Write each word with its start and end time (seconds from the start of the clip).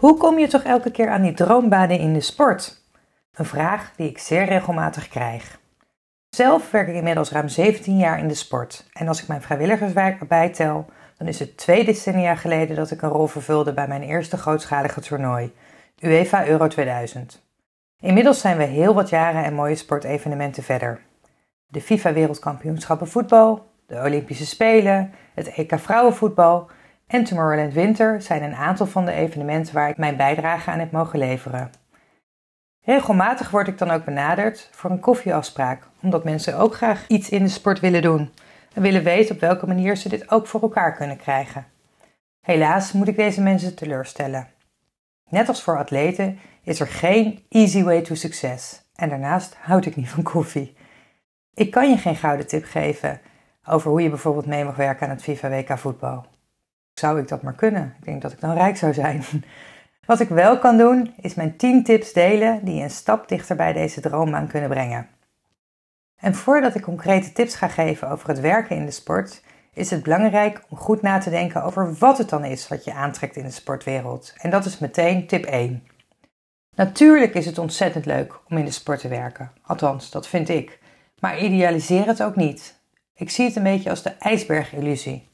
Hoe 0.00 0.16
kom 0.16 0.38
je 0.38 0.48
toch 0.48 0.62
elke 0.62 0.90
keer 0.90 1.08
aan 1.08 1.22
die 1.22 1.34
droombanen 1.34 1.98
in 1.98 2.12
de 2.12 2.20
sport? 2.20 2.82
Een 3.32 3.44
vraag 3.44 3.92
die 3.96 4.08
ik 4.08 4.18
zeer 4.18 4.44
regelmatig 4.44 5.08
krijg. 5.08 5.60
Zelf 6.28 6.70
werk 6.70 6.88
ik 6.88 6.94
inmiddels 6.94 7.30
ruim 7.30 7.48
17 7.48 7.96
jaar 7.96 8.18
in 8.18 8.28
de 8.28 8.34
sport 8.34 8.86
en 8.92 9.08
als 9.08 9.22
ik 9.22 9.28
mijn 9.28 9.42
vrijwilligerswerk 9.42 10.20
erbij 10.20 10.48
tel, 10.48 10.86
dan 11.16 11.26
is 11.26 11.38
het 11.38 11.56
twee 11.56 11.84
decennia 11.84 12.34
geleden 12.34 12.76
dat 12.76 12.90
ik 12.90 13.02
een 13.02 13.08
rol 13.08 13.26
vervulde 13.26 13.72
bij 13.72 13.88
mijn 13.88 14.02
eerste 14.02 14.36
grootschalige 14.36 15.00
toernooi, 15.00 15.52
UEFA 16.02 16.46
Euro 16.46 16.66
2000. 16.66 17.46
Inmiddels 17.98 18.40
zijn 18.40 18.56
we 18.56 18.64
heel 18.64 18.94
wat 18.94 19.08
jaren 19.08 19.44
en 19.44 19.54
mooie 19.54 19.74
sportevenementen 19.74 20.62
verder. 20.62 21.00
De 21.66 21.80
FIFA 21.80 22.12
Wereldkampioenschappen 22.12 23.08
voetbal, 23.08 23.66
de 23.86 24.02
Olympische 24.04 24.46
Spelen, 24.46 25.12
het 25.34 25.54
EK 25.54 25.78
vrouwenvoetbal 25.78 26.70
en 27.10 27.24
Tomorrowland 27.24 27.72
Winter 27.72 28.22
zijn 28.22 28.42
een 28.42 28.54
aantal 28.54 28.86
van 28.86 29.04
de 29.04 29.12
evenementen 29.12 29.74
waar 29.74 29.88
ik 29.88 29.96
mijn 29.96 30.16
bijdrage 30.16 30.70
aan 30.70 30.78
heb 30.78 30.90
mogen 30.90 31.18
leveren. 31.18 31.70
Regelmatig 32.80 33.50
word 33.50 33.68
ik 33.68 33.78
dan 33.78 33.90
ook 33.90 34.04
benaderd 34.04 34.68
voor 34.72 34.90
een 34.90 35.00
koffieafspraak, 35.00 35.82
omdat 36.02 36.24
mensen 36.24 36.58
ook 36.58 36.74
graag 36.74 37.06
iets 37.06 37.28
in 37.28 37.42
de 37.42 37.48
sport 37.48 37.80
willen 37.80 38.02
doen 38.02 38.30
en 38.74 38.82
willen 38.82 39.02
weten 39.02 39.34
op 39.34 39.40
welke 39.40 39.66
manier 39.66 39.96
ze 39.96 40.08
dit 40.08 40.30
ook 40.30 40.46
voor 40.46 40.62
elkaar 40.62 40.94
kunnen 40.94 41.16
krijgen. 41.16 41.66
Helaas 42.40 42.92
moet 42.92 43.08
ik 43.08 43.16
deze 43.16 43.40
mensen 43.40 43.74
teleurstellen. 43.74 44.48
Net 45.28 45.48
als 45.48 45.62
voor 45.62 45.78
atleten 45.78 46.38
is 46.62 46.80
er 46.80 46.86
geen 46.86 47.44
easy 47.48 47.82
way 47.82 48.00
to 48.00 48.14
success 48.14 48.82
en 48.94 49.08
daarnaast 49.08 49.56
houd 49.60 49.86
ik 49.86 49.96
niet 49.96 50.10
van 50.10 50.22
koffie. 50.22 50.76
Ik 51.54 51.70
kan 51.70 51.90
je 51.90 51.96
geen 51.96 52.16
gouden 52.16 52.46
tip 52.46 52.64
geven 52.64 53.20
over 53.68 53.90
hoe 53.90 54.02
je 54.02 54.08
bijvoorbeeld 54.08 54.46
mee 54.46 54.64
mag 54.64 54.76
werken 54.76 55.06
aan 55.06 55.12
het 55.12 55.22
FIFA 55.22 55.48
WK 55.48 55.78
voetbal. 55.78 56.26
Zou 57.00 57.20
ik 57.20 57.28
dat 57.28 57.42
maar 57.42 57.54
kunnen? 57.54 57.94
Ik 57.98 58.04
denk 58.04 58.22
dat 58.22 58.32
ik 58.32 58.40
dan 58.40 58.54
rijk 58.54 58.76
zou 58.76 58.92
zijn. 58.92 59.24
Wat 60.06 60.20
ik 60.20 60.28
wel 60.28 60.58
kan 60.58 60.76
doen, 60.76 61.14
is 61.20 61.34
mijn 61.34 61.56
10 61.56 61.84
tips 61.84 62.12
delen 62.12 62.64
die 62.64 62.74
je 62.74 62.82
een 62.82 62.90
stap 62.90 63.28
dichter 63.28 63.56
bij 63.56 63.72
deze 63.72 64.00
droombaan 64.00 64.46
kunnen 64.46 64.68
brengen. 64.68 65.08
En 66.16 66.34
voordat 66.34 66.74
ik 66.74 66.82
concrete 66.82 67.32
tips 67.32 67.54
ga 67.54 67.68
geven 67.68 68.08
over 68.10 68.28
het 68.28 68.40
werken 68.40 68.76
in 68.76 68.84
de 68.84 68.90
sport, 68.90 69.42
is 69.72 69.90
het 69.90 70.02
belangrijk 70.02 70.62
om 70.68 70.76
goed 70.76 71.02
na 71.02 71.18
te 71.18 71.30
denken 71.30 71.62
over 71.62 71.94
wat 71.94 72.18
het 72.18 72.28
dan 72.28 72.44
is 72.44 72.68
wat 72.68 72.84
je 72.84 72.92
aantrekt 72.92 73.36
in 73.36 73.44
de 73.44 73.50
sportwereld. 73.50 74.34
En 74.36 74.50
dat 74.50 74.64
is 74.64 74.78
meteen 74.78 75.26
tip 75.26 75.44
1. 75.44 75.86
Natuurlijk 76.74 77.34
is 77.34 77.46
het 77.46 77.58
ontzettend 77.58 78.06
leuk 78.06 78.40
om 78.48 78.56
in 78.56 78.64
de 78.64 78.70
sport 78.70 79.00
te 79.00 79.08
werken. 79.08 79.52
Althans, 79.62 80.10
dat 80.10 80.28
vind 80.28 80.48
ik. 80.48 80.78
Maar 81.20 81.38
idealiseer 81.38 82.06
het 82.06 82.22
ook 82.22 82.36
niet. 82.36 82.80
Ik 83.14 83.30
zie 83.30 83.44
het 83.44 83.56
een 83.56 83.62
beetje 83.62 83.90
als 83.90 84.02
de 84.02 84.14
ijsbergillusie. 84.18 85.29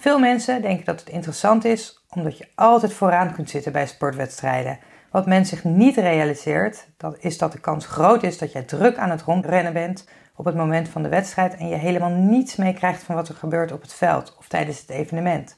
Veel 0.00 0.18
mensen 0.18 0.62
denken 0.62 0.84
dat 0.84 1.00
het 1.00 1.08
interessant 1.08 1.64
is 1.64 2.04
omdat 2.08 2.38
je 2.38 2.48
altijd 2.54 2.92
vooraan 2.92 3.32
kunt 3.32 3.50
zitten 3.50 3.72
bij 3.72 3.86
sportwedstrijden. 3.86 4.78
Wat 5.10 5.26
men 5.26 5.46
zich 5.46 5.64
niet 5.64 5.96
realiseert, 5.96 6.88
dat 6.96 7.16
is 7.18 7.38
dat 7.38 7.52
de 7.52 7.60
kans 7.60 7.86
groot 7.86 8.22
is 8.22 8.38
dat 8.38 8.52
jij 8.52 8.62
druk 8.62 8.96
aan 8.96 9.10
het 9.10 9.22
rondrennen 9.22 9.72
bent 9.72 10.08
op 10.36 10.44
het 10.44 10.54
moment 10.54 10.88
van 10.88 11.02
de 11.02 11.08
wedstrijd 11.08 11.56
en 11.56 11.68
je 11.68 11.74
helemaal 11.74 12.10
niets 12.10 12.56
meekrijgt 12.56 13.02
van 13.02 13.14
wat 13.14 13.28
er 13.28 13.34
gebeurt 13.34 13.72
op 13.72 13.82
het 13.82 13.92
veld 13.92 14.36
of 14.38 14.48
tijdens 14.48 14.80
het 14.80 14.90
evenement. 14.90 15.56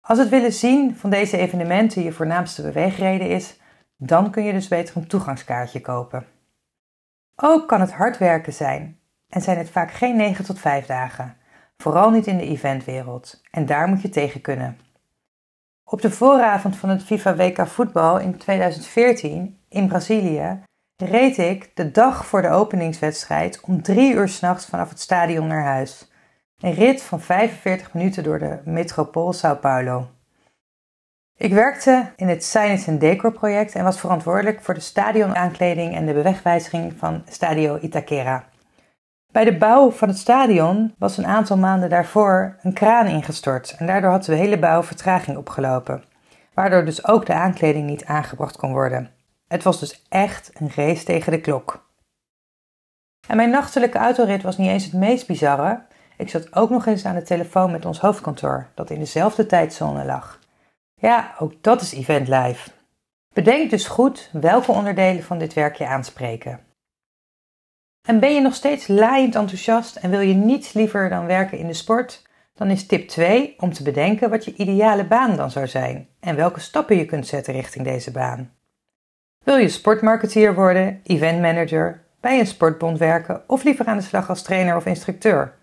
Als 0.00 0.18
het 0.18 0.28
willen 0.28 0.52
zien 0.52 0.96
van 0.96 1.10
deze 1.10 1.36
evenementen 1.36 2.02
je 2.02 2.12
voornaamste 2.12 2.62
beweegreden 2.62 3.28
is, 3.28 3.60
dan 3.96 4.30
kun 4.30 4.44
je 4.44 4.52
dus 4.52 4.68
beter 4.68 4.96
een 4.96 5.08
toegangskaartje 5.08 5.80
kopen. 5.80 6.26
Ook 7.36 7.68
kan 7.68 7.80
het 7.80 7.92
hard 7.92 8.18
werken 8.18 8.52
zijn 8.52 9.00
en 9.28 9.40
zijn 9.40 9.58
het 9.58 9.70
vaak 9.70 9.90
geen 9.90 10.16
9 10.16 10.44
tot 10.44 10.58
5 10.58 10.86
dagen. 10.86 11.37
Vooral 11.82 12.10
niet 12.10 12.26
in 12.26 12.36
de 12.36 12.46
eventwereld. 12.46 13.40
En 13.50 13.66
daar 13.66 13.88
moet 13.88 14.02
je 14.02 14.08
tegen 14.08 14.40
kunnen. 14.40 14.78
Op 15.84 16.00
de 16.00 16.10
vooravond 16.10 16.76
van 16.76 16.88
het 16.88 17.02
FIFA 17.02 17.36
WK 17.36 17.66
voetbal 17.66 18.18
in 18.18 18.36
2014 18.36 19.58
in 19.68 19.88
Brazilië 19.88 20.62
reed 20.96 21.38
ik 21.38 21.70
de 21.74 21.90
dag 21.90 22.26
voor 22.26 22.42
de 22.42 22.50
openingswedstrijd 22.50 23.60
om 23.60 23.82
drie 23.82 24.14
uur 24.14 24.28
s'nachts 24.28 24.66
vanaf 24.66 24.88
het 24.88 25.00
stadion 25.00 25.46
naar 25.46 25.64
huis. 25.64 26.10
Een 26.58 26.72
rit 26.72 27.02
van 27.02 27.20
45 27.20 27.94
minuten 27.94 28.22
door 28.22 28.38
de 28.38 28.58
metropool 28.64 29.32
Sao 29.32 29.54
Paulo. 29.54 30.08
Ik 31.36 31.52
werkte 31.52 32.12
in 32.16 32.28
het 32.28 32.44
Signage 32.44 32.90
and 32.90 33.00
Decor 33.00 33.32
project 33.32 33.74
en 33.74 33.84
was 33.84 34.00
verantwoordelijk 34.00 34.60
voor 34.62 34.74
de 34.74 34.80
stadionaankleding 34.80 35.94
en 35.94 36.06
de 36.06 36.12
bewegwijziging 36.12 36.94
van 36.96 37.22
Stadio 37.28 37.78
Itaquera. 37.78 38.48
Bij 39.32 39.44
de 39.44 39.56
bouw 39.56 39.90
van 39.90 40.08
het 40.08 40.18
stadion 40.18 40.94
was 40.98 41.16
een 41.16 41.26
aantal 41.26 41.56
maanden 41.56 41.90
daarvoor 41.90 42.56
een 42.62 42.72
kraan 42.72 43.06
ingestort 43.06 43.74
en 43.78 43.86
daardoor 43.86 44.10
had 44.10 44.24
de 44.24 44.34
hele 44.34 44.58
bouw 44.58 44.82
vertraging 44.82 45.36
opgelopen, 45.36 46.04
waardoor 46.54 46.84
dus 46.84 47.06
ook 47.06 47.26
de 47.26 47.34
aankleding 47.34 47.86
niet 47.86 48.04
aangebracht 48.04 48.56
kon 48.56 48.72
worden. 48.72 49.10
Het 49.48 49.62
was 49.62 49.80
dus 49.80 50.04
echt 50.08 50.50
een 50.54 50.70
race 50.74 51.04
tegen 51.04 51.32
de 51.32 51.40
klok. 51.40 51.86
En 53.28 53.36
mijn 53.36 53.50
nachtelijke 53.50 53.98
autorit 53.98 54.42
was 54.42 54.56
niet 54.56 54.68
eens 54.68 54.84
het 54.84 54.92
meest 54.92 55.26
bizarre. 55.26 55.82
Ik 56.16 56.30
zat 56.30 56.54
ook 56.54 56.70
nog 56.70 56.86
eens 56.86 57.04
aan 57.04 57.14
de 57.14 57.22
telefoon 57.22 57.70
met 57.70 57.84
ons 57.84 58.00
hoofdkantoor, 58.00 58.66
dat 58.74 58.90
in 58.90 58.98
dezelfde 58.98 59.46
tijdzone 59.46 60.04
lag. 60.04 60.38
Ja, 60.94 61.34
ook 61.38 61.52
dat 61.60 61.80
is 61.80 61.92
event 61.92 62.28
live. 62.28 62.70
Bedenk 63.32 63.70
dus 63.70 63.86
goed 63.86 64.30
welke 64.32 64.72
onderdelen 64.72 65.22
van 65.22 65.38
dit 65.38 65.54
werk 65.54 65.76
je 65.76 65.86
aanspreken. 65.86 66.60
En 68.08 68.20
ben 68.20 68.34
je 68.34 68.40
nog 68.40 68.54
steeds 68.54 68.86
laaiend 68.86 69.34
enthousiast 69.34 69.96
en 69.96 70.10
wil 70.10 70.20
je 70.20 70.34
niets 70.34 70.72
liever 70.72 71.08
dan 71.08 71.26
werken 71.26 71.58
in 71.58 71.66
de 71.66 71.72
sport? 71.72 72.22
Dan 72.54 72.70
is 72.70 72.86
tip 72.86 73.08
2 73.08 73.54
om 73.58 73.72
te 73.72 73.82
bedenken 73.82 74.30
wat 74.30 74.44
je 74.44 74.54
ideale 74.56 75.04
baan 75.04 75.36
dan 75.36 75.50
zou 75.50 75.66
zijn 75.66 76.08
en 76.20 76.36
welke 76.36 76.60
stappen 76.60 76.96
je 76.96 77.04
kunt 77.04 77.26
zetten 77.26 77.54
richting 77.54 77.84
deze 77.84 78.10
baan. 78.10 78.52
Wil 79.44 79.56
je 79.56 79.68
sportmarketeer 79.68 80.54
worden, 80.54 81.00
eventmanager, 81.04 82.04
bij 82.20 82.38
een 82.38 82.46
sportbond 82.46 82.98
werken 82.98 83.42
of 83.46 83.64
liever 83.64 83.86
aan 83.86 83.96
de 83.96 84.02
slag 84.02 84.28
als 84.28 84.42
trainer 84.42 84.76
of 84.76 84.86
instructeur? 84.86 85.54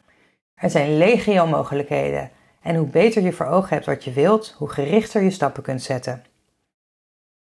Er 0.56 0.70
zijn 0.70 0.98
legio 0.98 1.48
mogelijkheden 1.48 2.32
en 2.62 2.76
hoe 2.76 2.88
beter 2.88 3.22
je 3.22 3.34
voor 3.34 3.46
ogen 3.46 3.70
hebt 3.70 3.86
wat 3.86 4.04
je 4.04 4.12
wilt, 4.12 4.56
hoe 4.58 4.70
gerichter 4.70 5.24
je 5.24 5.32
stappen 5.32 5.64
kunt 5.64 5.82
zetten. 5.82 6.24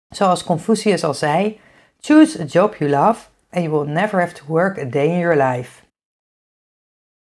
Zoals 0.09 0.45
Confucius 0.45 1.05
al 1.05 1.15
zei: 1.15 1.61
Choose 2.01 2.41
a 2.41 2.45
job 2.45 2.75
you 2.75 2.91
love 2.91 3.29
and 3.51 3.65
you 3.65 3.71
will 3.71 3.93
never 3.93 4.21
have 4.21 4.35
to 4.35 4.45
work 4.47 4.79
a 4.79 4.85
day 4.85 5.07
in 5.07 5.19
your 5.19 5.37
life. 5.37 5.83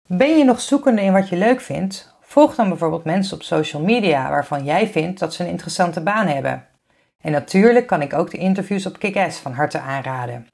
Ben 0.06 0.38
je 0.38 0.44
nog 0.44 0.60
zoekende 0.60 1.02
in 1.02 1.12
wat 1.12 1.28
je 1.28 1.36
leuk 1.36 1.60
vindt? 1.60 2.16
Volg 2.20 2.54
dan 2.54 2.68
bijvoorbeeld 2.68 3.04
mensen 3.04 3.36
op 3.36 3.42
social 3.42 3.82
media 3.82 4.30
waarvan 4.30 4.64
jij 4.64 4.88
vindt 4.88 5.18
dat 5.18 5.34
ze 5.34 5.42
een 5.42 5.50
interessante 5.50 6.02
baan 6.02 6.26
hebben. 6.26 6.66
En 7.20 7.32
natuurlijk 7.32 7.86
kan 7.86 8.02
ik 8.02 8.12
ook 8.12 8.30
de 8.30 8.38
interviews 8.38 8.86
op 8.86 8.98
Kick-Ass 8.98 9.38
van 9.38 9.52
harte 9.52 9.78
aanraden. 9.78 10.46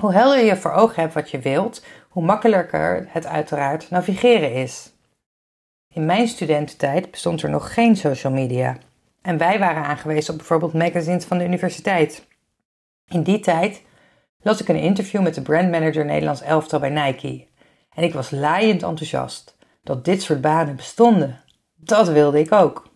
Hoe 0.00 0.12
helder 0.12 0.44
je 0.44 0.56
voor 0.56 0.72
ogen 0.72 1.02
hebt 1.02 1.14
wat 1.14 1.30
je 1.30 1.38
wilt, 1.38 1.84
hoe 2.08 2.24
makkelijker 2.24 3.06
het 3.08 3.26
uiteraard 3.26 3.90
navigeren 3.90 4.52
is. 4.52 4.92
In 5.94 6.06
mijn 6.06 6.28
studententijd 6.28 7.10
bestond 7.10 7.42
er 7.42 7.50
nog 7.50 7.74
geen 7.74 7.96
social 7.96 8.32
media. 8.32 8.76
En 9.22 9.38
wij 9.38 9.58
waren 9.58 9.84
aangewezen 9.84 10.32
op 10.32 10.38
bijvoorbeeld 10.38 10.72
magazines 10.72 11.24
van 11.24 11.38
de 11.38 11.44
universiteit. 11.44 12.26
In 13.08 13.22
die 13.22 13.40
tijd 13.40 13.82
las 14.44 14.60
ik 14.60 14.68
een 14.68 14.76
interview 14.76 15.22
met 15.22 15.34
de 15.34 15.42
brandmanager 15.42 16.04
Nederlands 16.04 16.42
elftal 16.42 16.80
bij 16.80 16.90
Nike. 16.90 17.46
En 17.94 18.02
ik 18.02 18.12
was 18.12 18.30
laaiend 18.30 18.82
enthousiast 18.82 19.56
dat 19.82 20.04
dit 20.04 20.22
soort 20.22 20.40
banen 20.40 20.76
bestonden. 20.76 21.40
Dat 21.74 22.08
wilde 22.08 22.38
ik 22.38 22.52
ook. 22.52 22.92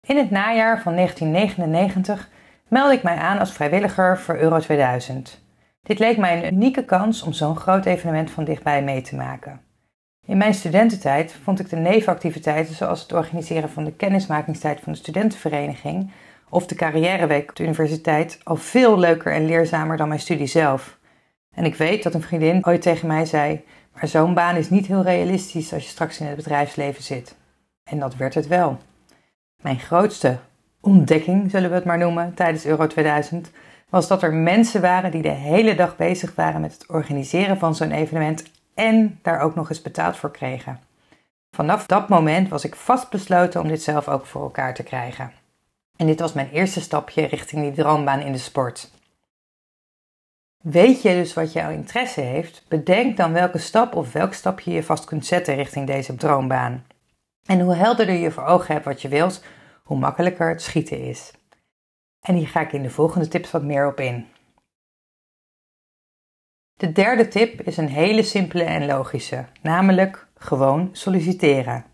In 0.00 0.16
het 0.16 0.30
najaar 0.30 0.82
van 0.82 0.94
1999 0.94 2.28
meldde 2.68 2.94
ik 2.94 3.02
mij 3.02 3.16
aan 3.16 3.38
als 3.38 3.52
vrijwilliger 3.52 4.18
voor 4.18 4.36
Euro 4.36 4.58
2000. 4.58 5.42
Dit 5.82 5.98
leek 5.98 6.16
mij 6.16 6.36
een 6.36 6.54
unieke 6.54 6.84
kans 6.84 7.22
om 7.22 7.32
zo'n 7.32 7.56
groot 7.56 7.84
evenement 7.84 8.30
van 8.30 8.44
dichtbij 8.44 8.82
mee 8.82 9.00
te 9.00 9.16
maken. 9.16 9.60
In 10.26 10.36
mijn 10.36 10.54
studententijd 10.54 11.32
vond 11.42 11.60
ik 11.60 11.68
de 11.68 11.76
nevenactiviteiten 11.76 12.74
zoals 12.74 13.02
het 13.02 13.12
organiseren 13.12 13.70
van 13.70 13.84
de 13.84 13.92
kennismakingstijd 13.92 14.80
van 14.80 14.92
de 14.92 14.98
studentenvereniging 14.98 16.10
of 16.48 16.66
de 16.66 16.74
carrièreweek 16.74 17.50
op 17.50 17.56
de 17.56 17.62
universiteit 17.62 18.38
al 18.42 18.56
veel 18.56 18.98
leuker 18.98 19.32
en 19.32 19.46
leerzamer 19.46 19.96
dan 19.96 20.08
mijn 20.08 20.20
studie 20.20 20.46
zelf. 20.46 20.98
En 21.54 21.64
ik 21.64 21.74
weet 21.74 22.02
dat 22.02 22.14
een 22.14 22.22
vriendin 22.22 22.66
ooit 22.66 22.82
tegen 22.82 23.08
mij 23.08 23.24
zei: 23.24 23.64
Maar 23.92 24.08
zo'n 24.08 24.34
baan 24.34 24.56
is 24.56 24.70
niet 24.70 24.86
heel 24.86 25.02
realistisch 25.02 25.72
als 25.72 25.82
je 25.82 25.88
straks 25.88 26.20
in 26.20 26.26
het 26.26 26.36
bedrijfsleven 26.36 27.02
zit. 27.02 27.36
En 27.84 27.98
dat 27.98 28.16
werd 28.16 28.34
het 28.34 28.46
wel. 28.46 28.78
Mijn 29.62 29.80
grootste 29.80 30.38
ontdekking, 30.80 31.50
zullen 31.50 31.68
we 31.68 31.74
het 31.74 31.84
maar 31.84 31.98
noemen, 31.98 32.34
tijdens 32.34 32.66
Euro 32.66 32.86
2000 32.86 33.50
was 33.88 34.08
dat 34.08 34.22
er 34.22 34.32
mensen 34.32 34.80
waren 34.80 35.10
die 35.10 35.22
de 35.22 35.28
hele 35.28 35.74
dag 35.74 35.96
bezig 35.96 36.34
waren 36.34 36.60
met 36.60 36.72
het 36.72 36.86
organiseren 36.86 37.58
van 37.58 37.74
zo'n 37.74 37.90
evenement 37.90 38.44
en 38.74 39.18
daar 39.22 39.40
ook 39.40 39.54
nog 39.54 39.68
eens 39.68 39.82
betaald 39.82 40.16
voor 40.16 40.30
kregen. 40.30 40.80
Vanaf 41.50 41.86
dat 41.86 42.08
moment 42.08 42.48
was 42.48 42.64
ik 42.64 42.74
vastbesloten 42.74 43.60
om 43.60 43.68
dit 43.68 43.82
zelf 43.82 44.08
ook 44.08 44.26
voor 44.26 44.42
elkaar 44.42 44.74
te 44.74 44.82
krijgen. 44.82 45.32
En 45.96 46.06
dit 46.06 46.20
was 46.20 46.32
mijn 46.32 46.50
eerste 46.50 46.80
stapje 46.80 47.26
richting 47.26 47.62
die 47.62 47.72
droombaan 47.72 48.20
in 48.20 48.32
de 48.32 48.38
sport. 48.38 48.90
Weet 50.62 51.02
je 51.02 51.08
dus 51.08 51.34
wat 51.34 51.52
jouw 51.52 51.70
interesse 51.70 52.20
heeft? 52.20 52.64
Bedenk 52.68 53.16
dan 53.16 53.32
welke 53.32 53.58
stap 53.58 53.94
of 53.94 54.12
welk 54.12 54.32
stapje 54.32 54.72
je 54.72 54.82
vast 54.82 55.04
kunt 55.04 55.26
zetten 55.26 55.54
richting 55.54 55.86
deze 55.86 56.14
droombaan. 56.14 56.86
En 57.46 57.60
hoe 57.60 57.74
helderder 57.74 58.14
je 58.14 58.30
voor 58.30 58.44
ogen 58.44 58.72
hebt 58.72 58.84
wat 58.84 59.02
je 59.02 59.08
wilt, 59.08 59.44
hoe 59.82 59.98
makkelijker 59.98 60.48
het 60.48 60.62
schieten 60.62 61.00
is. 61.00 61.32
En 62.20 62.34
hier 62.34 62.48
ga 62.48 62.60
ik 62.60 62.72
in 62.72 62.82
de 62.82 62.90
volgende 62.90 63.28
tips 63.28 63.50
wat 63.50 63.62
meer 63.62 63.86
op 63.86 64.00
in. 64.00 64.26
De 66.74 66.92
derde 66.92 67.28
tip 67.28 67.60
is 67.60 67.76
een 67.76 67.88
hele 67.88 68.22
simpele 68.22 68.64
en 68.64 68.86
logische, 68.86 69.44
namelijk 69.62 70.26
gewoon 70.34 70.88
solliciteren. 70.92 71.84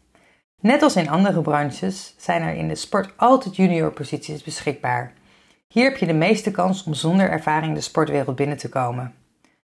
Net 0.60 0.82
als 0.82 0.96
in 0.96 1.08
andere 1.08 1.40
branches 1.40 2.14
zijn 2.16 2.42
er 2.42 2.54
in 2.54 2.68
de 2.68 2.74
sport 2.74 3.12
altijd 3.16 3.56
junior 3.56 3.92
posities 3.92 4.42
beschikbaar. 4.42 5.12
Hier 5.68 5.84
heb 5.84 5.96
je 5.96 6.06
de 6.06 6.12
meeste 6.12 6.50
kans 6.50 6.84
om 6.84 6.94
zonder 6.94 7.30
ervaring 7.30 7.74
de 7.74 7.80
sportwereld 7.80 8.36
binnen 8.36 8.56
te 8.56 8.68
komen. 8.68 9.14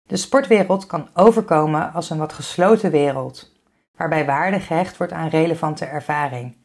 De 0.07 0.17
sportwereld 0.17 0.85
kan 0.85 1.09
overkomen 1.13 1.93
als 1.93 2.09
een 2.09 2.17
wat 2.17 2.33
gesloten 2.33 2.91
wereld, 2.91 3.51
waarbij 3.97 4.25
waarde 4.25 4.59
gehecht 4.59 4.97
wordt 4.97 5.13
aan 5.13 5.29
relevante 5.29 5.85
ervaring. 5.85 6.55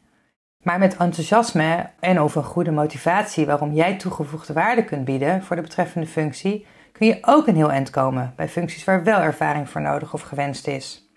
Maar 0.63 0.79
met 0.79 0.97
enthousiasme 0.97 1.89
en 1.99 2.21
of 2.21 2.35
een 2.35 2.43
goede 2.43 2.71
motivatie 2.71 3.45
waarom 3.45 3.73
jij 3.73 3.97
toegevoegde 3.97 4.53
waarde 4.53 4.83
kunt 4.83 5.05
bieden 5.05 5.43
voor 5.43 5.55
de 5.55 5.61
betreffende 5.61 6.07
functie, 6.07 6.65
kun 6.91 7.07
je 7.07 7.17
ook 7.21 7.47
een 7.47 7.55
heel 7.55 7.71
eind 7.71 7.89
komen 7.89 8.33
bij 8.35 8.49
functies 8.49 8.83
waar 8.83 9.03
wel 9.03 9.19
ervaring 9.19 9.69
voor 9.69 9.81
nodig 9.81 10.13
of 10.13 10.21
gewenst 10.21 10.67
is. 10.67 11.10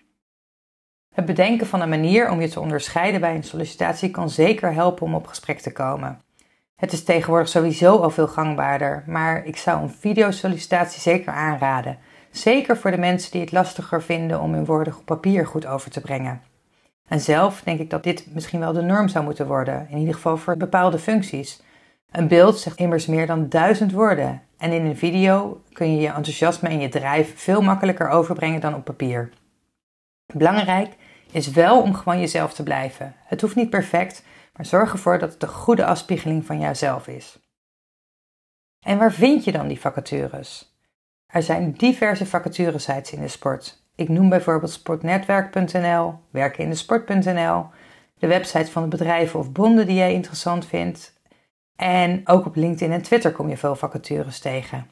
Het 1.15 1.25
bedenken 1.25 1.67
van 1.67 1.81
een 1.81 1.89
manier 1.89 2.29
om 2.29 2.41
je 2.41 2.49
te 2.49 2.59
onderscheiden 2.59 3.21
bij 3.21 3.35
een 3.35 3.43
sollicitatie 3.43 4.11
kan 4.11 4.29
zeker 4.29 4.73
helpen 4.73 5.05
om 5.05 5.15
op 5.15 5.27
gesprek 5.27 5.59
te 5.59 5.71
komen. 5.71 6.21
Het 6.75 6.91
is 6.91 7.03
tegenwoordig 7.03 7.47
sowieso 7.47 7.97
al 7.97 8.09
veel 8.09 8.27
gangbaarder, 8.27 9.03
maar 9.07 9.45
ik 9.45 9.57
zou 9.57 9.81
een 9.81 9.89
videosollicitatie 9.89 11.01
zeker 11.01 11.33
aanraden. 11.33 11.97
Zeker 12.31 12.77
voor 12.77 12.91
de 12.91 12.97
mensen 12.97 13.31
die 13.31 13.41
het 13.41 13.51
lastiger 13.51 14.03
vinden 14.03 14.41
om 14.41 14.53
hun 14.53 14.65
woorden 14.65 14.95
op 14.97 15.05
papier 15.05 15.47
goed 15.47 15.65
over 15.65 15.91
te 15.91 16.01
brengen. 16.01 16.41
En 17.07 17.19
zelf 17.19 17.61
denk 17.61 17.79
ik 17.79 17.89
dat 17.89 18.03
dit 18.03 18.27
misschien 18.33 18.59
wel 18.59 18.73
de 18.73 18.81
norm 18.81 19.07
zou 19.07 19.23
moeten 19.23 19.47
worden, 19.47 19.87
in 19.89 19.97
ieder 19.97 20.13
geval 20.13 20.37
voor 20.37 20.57
bepaalde 20.57 20.99
functies. 20.99 21.61
Een 22.11 22.27
beeld 22.27 22.59
zegt 22.59 22.79
immers 22.79 23.05
meer 23.05 23.27
dan 23.27 23.49
duizend 23.49 23.91
woorden 23.91 24.41
en 24.57 24.71
in 24.71 24.85
een 24.85 24.97
video 24.97 25.61
kun 25.73 25.95
je 25.95 26.01
je 26.01 26.07
enthousiasme 26.07 26.69
en 26.69 26.79
je 26.79 26.89
drijf 26.89 27.33
veel 27.35 27.61
makkelijker 27.61 28.09
overbrengen 28.09 28.61
dan 28.61 28.75
op 28.75 28.83
papier. 28.83 29.29
Belangrijk 30.33 30.95
is 31.35 31.47
wel 31.47 31.81
om 31.81 31.93
gewoon 31.93 32.19
jezelf 32.19 32.53
te 32.53 32.63
blijven. 32.63 33.15
Het 33.25 33.41
hoeft 33.41 33.55
niet 33.55 33.69
perfect, 33.69 34.23
maar 34.55 34.65
zorg 34.65 34.91
ervoor 34.91 35.19
dat 35.19 35.33
het 35.33 35.43
een 35.43 35.49
goede 35.49 35.85
afspiegeling 35.85 36.45
van 36.45 36.59
jouzelf 36.59 37.07
is. 37.07 37.39
En 38.85 38.97
waar 38.97 39.11
vind 39.11 39.43
je 39.43 39.51
dan 39.51 39.67
die 39.67 39.79
vacatures? 39.79 40.75
Er 41.25 41.43
zijn 41.43 41.71
diverse 41.71 42.25
vacaturesites 42.25 43.11
in 43.11 43.21
de 43.21 43.27
sport. 43.27 43.83
Ik 43.95 44.09
noem 44.09 44.29
bijvoorbeeld 44.29 44.71
sportnetwerk.nl, 44.71 46.19
werkenindesport.nl, 46.29 47.65
de 48.17 48.27
websites 48.27 48.69
van 48.69 48.83
de 48.83 48.89
bedrijven 48.89 49.39
of 49.39 49.51
bonden 49.51 49.85
die 49.85 49.95
jij 49.95 50.13
interessant 50.13 50.65
vindt. 50.65 51.13
En 51.75 52.21
ook 52.27 52.45
op 52.45 52.55
LinkedIn 52.55 52.91
en 52.91 53.01
Twitter 53.01 53.31
kom 53.31 53.49
je 53.49 53.57
veel 53.57 53.75
vacatures 53.75 54.39
tegen. 54.39 54.87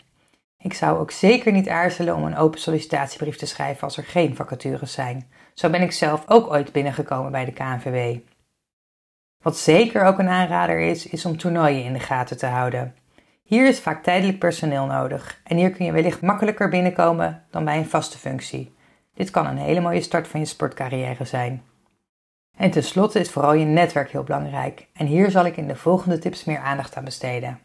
Ik 0.63 0.73
zou 0.73 0.99
ook 0.99 1.11
zeker 1.11 1.51
niet 1.51 1.69
aarzelen 1.69 2.15
om 2.15 2.23
een 2.23 2.37
open 2.37 2.59
sollicitatiebrief 2.59 3.35
te 3.35 3.45
schrijven 3.45 3.83
als 3.83 3.97
er 3.97 4.03
geen 4.03 4.35
vacatures 4.35 4.93
zijn. 4.93 5.29
Zo 5.53 5.69
ben 5.69 5.81
ik 5.81 5.91
zelf 5.91 6.23
ook 6.27 6.51
ooit 6.51 6.71
binnengekomen 6.71 7.31
bij 7.31 7.45
de 7.45 7.51
KNVB. 7.51 8.19
Wat 9.41 9.57
zeker 9.57 10.03
ook 10.03 10.19
een 10.19 10.29
aanrader 10.29 10.79
is, 10.79 11.07
is 11.07 11.25
om 11.25 11.37
toernooien 11.37 11.83
in 11.83 11.93
de 11.93 11.99
gaten 11.99 12.37
te 12.37 12.45
houden. 12.45 12.95
Hier 13.43 13.67
is 13.67 13.79
vaak 13.79 14.03
tijdelijk 14.03 14.39
personeel 14.39 14.85
nodig 14.85 15.41
en 15.43 15.57
hier 15.57 15.71
kun 15.71 15.85
je 15.85 15.91
wellicht 15.91 16.21
makkelijker 16.21 16.69
binnenkomen 16.69 17.43
dan 17.49 17.65
bij 17.65 17.77
een 17.77 17.89
vaste 17.89 18.17
functie. 18.17 18.75
Dit 19.13 19.29
kan 19.29 19.45
een 19.45 19.57
hele 19.57 19.81
mooie 19.81 20.01
start 20.01 20.27
van 20.27 20.39
je 20.39 20.45
sportcarrière 20.45 21.25
zijn. 21.25 21.63
En 22.57 22.71
tenslotte 22.71 23.19
is 23.19 23.31
vooral 23.31 23.53
je 23.53 23.65
netwerk 23.65 24.11
heel 24.11 24.23
belangrijk 24.23 24.87
en 24.93 25.05
hier 25.05 25.31
zal 25.31 25.45
ik 25.45 25.57
in 25.57 25.67
de 25.67 25.75
volgende 25.75 26.19
tips 26.19 26.43
meer 26.43 26.59
aandacht 26.59 26.95
aan 26.95 27.03
besteden. 27.03 27.59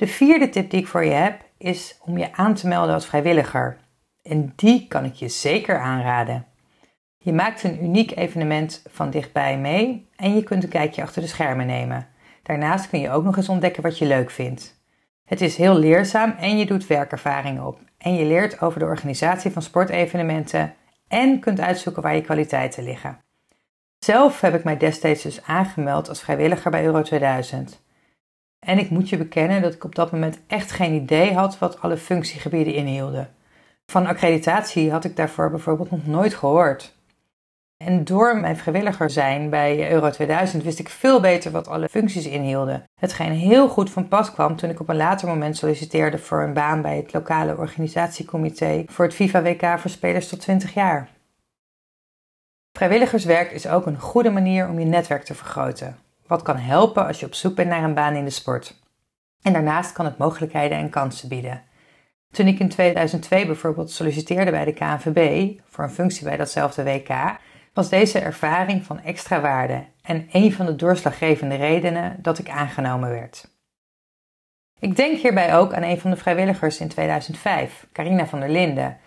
De 0.00 0.06
vierde 0.06 0.48
tip 0.48 0.70
die 0.70 0.80
ik 0.80 0.86
voor 0.86 1.04
je 1.04 1.10
heb 1.10 1.40
is 1.58 1.98
om 2.04 2.18
je 2.18 2.32
aan 2.32 2.54
te 2.54 2.68
melden 2.68 2.94
als 2.94 3.06
vrijwilliger. 3.06 3.76
En 4.22 4.52
die 4.56 4.86
kan 4.88 5.04
ik 5.04 5.14
je 5.14 5.28
zeker 5.28 5.78
aanraden. 5.78 6.46
Je 7.18 7.32
maakt 7.32 7.62
een 7.62 7.84
uniek 7.84 8.16
evenement 8.16 8.82
van 8.90 9.10
dichtbij 9.10 9.58
mee 9.58 10.08
en 10.16 10.34
je 10.34 10.42
kunt 10.42 10.62
een 10.62 10.68
kijkje 10.68 11.02
achter 11.02 11.22
de 11.22 11.28
schermen 11.28 11.66
nemen. 11.66 12.08
Daarnaast 12.42 12.88
kun 12.88 13.00
je 13.00 13.10
ook 13.10 13.24
nog 13.24 13.36
eens 13.36 13.48
ontdekken 13.48 13.82
wat 13.82 13.98
je 13.98 14.06
leuk 14.06 14.30
vindt. 14.30 14.82
Het 15.24 15.40
is 15.40 15.56
heel 15.56 15.78
leerzaam 15.78 16.30
en 16.30 16.58
je 16.58 16.66
doet 16.66 16.86
werkervaring 16.86 17.60
op. 17.60 17.78
En 17.98 18.14
je 18.14 18.24
leert 18.24 18.60
over 18.60 18.78
de 18.78 18.84
organisatie 18.84 19.50
van 19.50 19.62
sportevenementen 19.62 20.74
en 21.08 21.40
kunt 21.40 21.60
uitzoeken 21.60 22.02
waar 22.02 22.14
je 22.14 22.22
kwaliteiten 22.22 22.84
liggen. 22.84 23.18
Zelf 23.98 24.40
heb 24.40 24.54
ik 24.54 24.64
mij 24.64 24.76
destijds 24.76 25.22
dus 25.22 25.42
aangemeld 25.42 26.08
als 26.08 26.22
vrijwilliger 26.22 26.70
bij 26.70 26.84
Euro 26.84 27.02
2000. 27.02 27.80
En 28.66 28.78
ik 28.78 28.90
moet 28.90 29.08
je 29.08 29.16
bekennen 29.16 29.62
dat 29.62 29.74
ik 29.74 29.84
op 29.84 29.94
dat 29.94 30.12
moment 30.12 30.40
echt 30.46 30.72
geen 30.72 30.92
idee 30.92 31.34
had 31.34 31.58
wat 31.58 31.80
alle 31.80 31.96
functiegebieden 31.96 32.74
inhielden. 32.74 33.30
Van 33.86 34.06
accreditatie 34.06 34.90
had 34.90 35.04
ik 35.04 35.16
daarvoor 35.16 35.50
bijvoorbeeld 35.50 35.90
nog 35.90 36.06
nooit 36.06 36.34
gehoord. 36.34 36.98
En 37.84 38.04
door 38.04 38.40
mijn 38.40 38.56
vrijwilliger 38.56 39.10
zijn 39.10 39.50
bij 39.50 39.90
Euro 39.92 40.10
2000 40.10 40.62
wist 40.62 40.78
ik 40.78 40.88
veel 40.88 41.20
beter 41.20 41.50
wat 41.50 41.68
alle 41.68 41.88
functies 41.88 42.26
inhielden. 42.26 42.84
Hetgeen 43.00 43.32
heel 43.32 43.68
goed 43.68 43.90
van 43.90 44.08
pas 44.08 44.32
kwam 44.32 44.56
toen 44.56 44.70
ik 44.70 44.80
op 44.80 44.88
een 44.88 44.96
later 44.96 45.28
moment 45.28 45.56
solliciteerde 45.56 46.18
voor 46.18 46.42
een 46.42 46.52
baan 46.52 46.82
bij 46.82 46.96
het 46.96 47.12
lokale 47.12 47.56
organisatiecomité 47.56 48.84
voor 48.86 49.04
het 49.04 49.14
FIFA 49.14 49.42
WK 49.42 49.78
voor 49.78 49.90
spelers 49.90 50.28
tot 50.28 50.40
20 50.40 50.74
jaar. 50.74 51.08
Vrijwilligerswerk 52.72 53.50
is 53.50 53.66
ook 53.66 53.86
een 53.86 54.00
goede 54.00 54.30
manier 54.30 54.68
om 54.68 54.78
je 54.78 54.86
netwerk 54.86 55.24
te 55.24 55.34
vergroten, 55.34 55.96
wat 56.30 56.42
kan 56.42 56.56
helpen 56.56 57.06
als 57.06 57.20
je 57.20 57.26
op 57.26 57.34
zoek 57.34 57.54
bent 57.54 57.68
naar 57.68 57.84
een 57.84 57.94
baan 57.94 58.14
in 58.14 58.24
de 58.24 58.30
sport. 58.30 58.78
En 59.42 59.52
daarnaast 59.52 59.92
kan 59.92 60.04
het 60.04 60.18
mogelijkheden 60.18 60.78
en 60.78 60.90
kansen 60.90 61.28
bieden. 61.28 61.62
Toen 62.30 62.46
ik 62.46 62.58
in 62.58 62.68
2002 62.68 63.46
bijvoorbeeld 63.46 63.90
solliciteerde 63.90 64.50
bij 64.50 64.64
de 64.64 64.72
KNVB 64.72 65.58
voor 65.64 65.84
een 65.84 65.90
functie 65.90 66.24
bij 66.24 66.36
datzelfde 66.36 66.84
WK, 66.84 67.38
was 67.72 67.88
deze 67.88 68.18
ervaring 68.18 68.84
van 68.84 69.00
extra 69.00 69.40
waarde 69.40 69.84
en 70.02 70.28
een 70.32 70.52
van 70.52 70.66
de 70.66 70.76
doorslaggevende 70.76 71.54
redenen 71.54 72.16
dat 72.22 72.38
ik 72.38 72.48
aangenomen 72.48 73.10
werd. 73.10 73.50
Ik 74.78 74.96
denk 74.96 75.18
hierbij 75.18 75.56
ook 75.56 75.74
aan 75.74 75.82
een 75.82 76.00
van 76.00 76.10
de 76.10 76.16
vrijwilligers 76.16 76.80
in 76.80 76.88
2005, 76.88 77.86
Carina 77.92 78.26
van 78.26 78.40
der 78.40 78.48
Linden. 78.48 78.98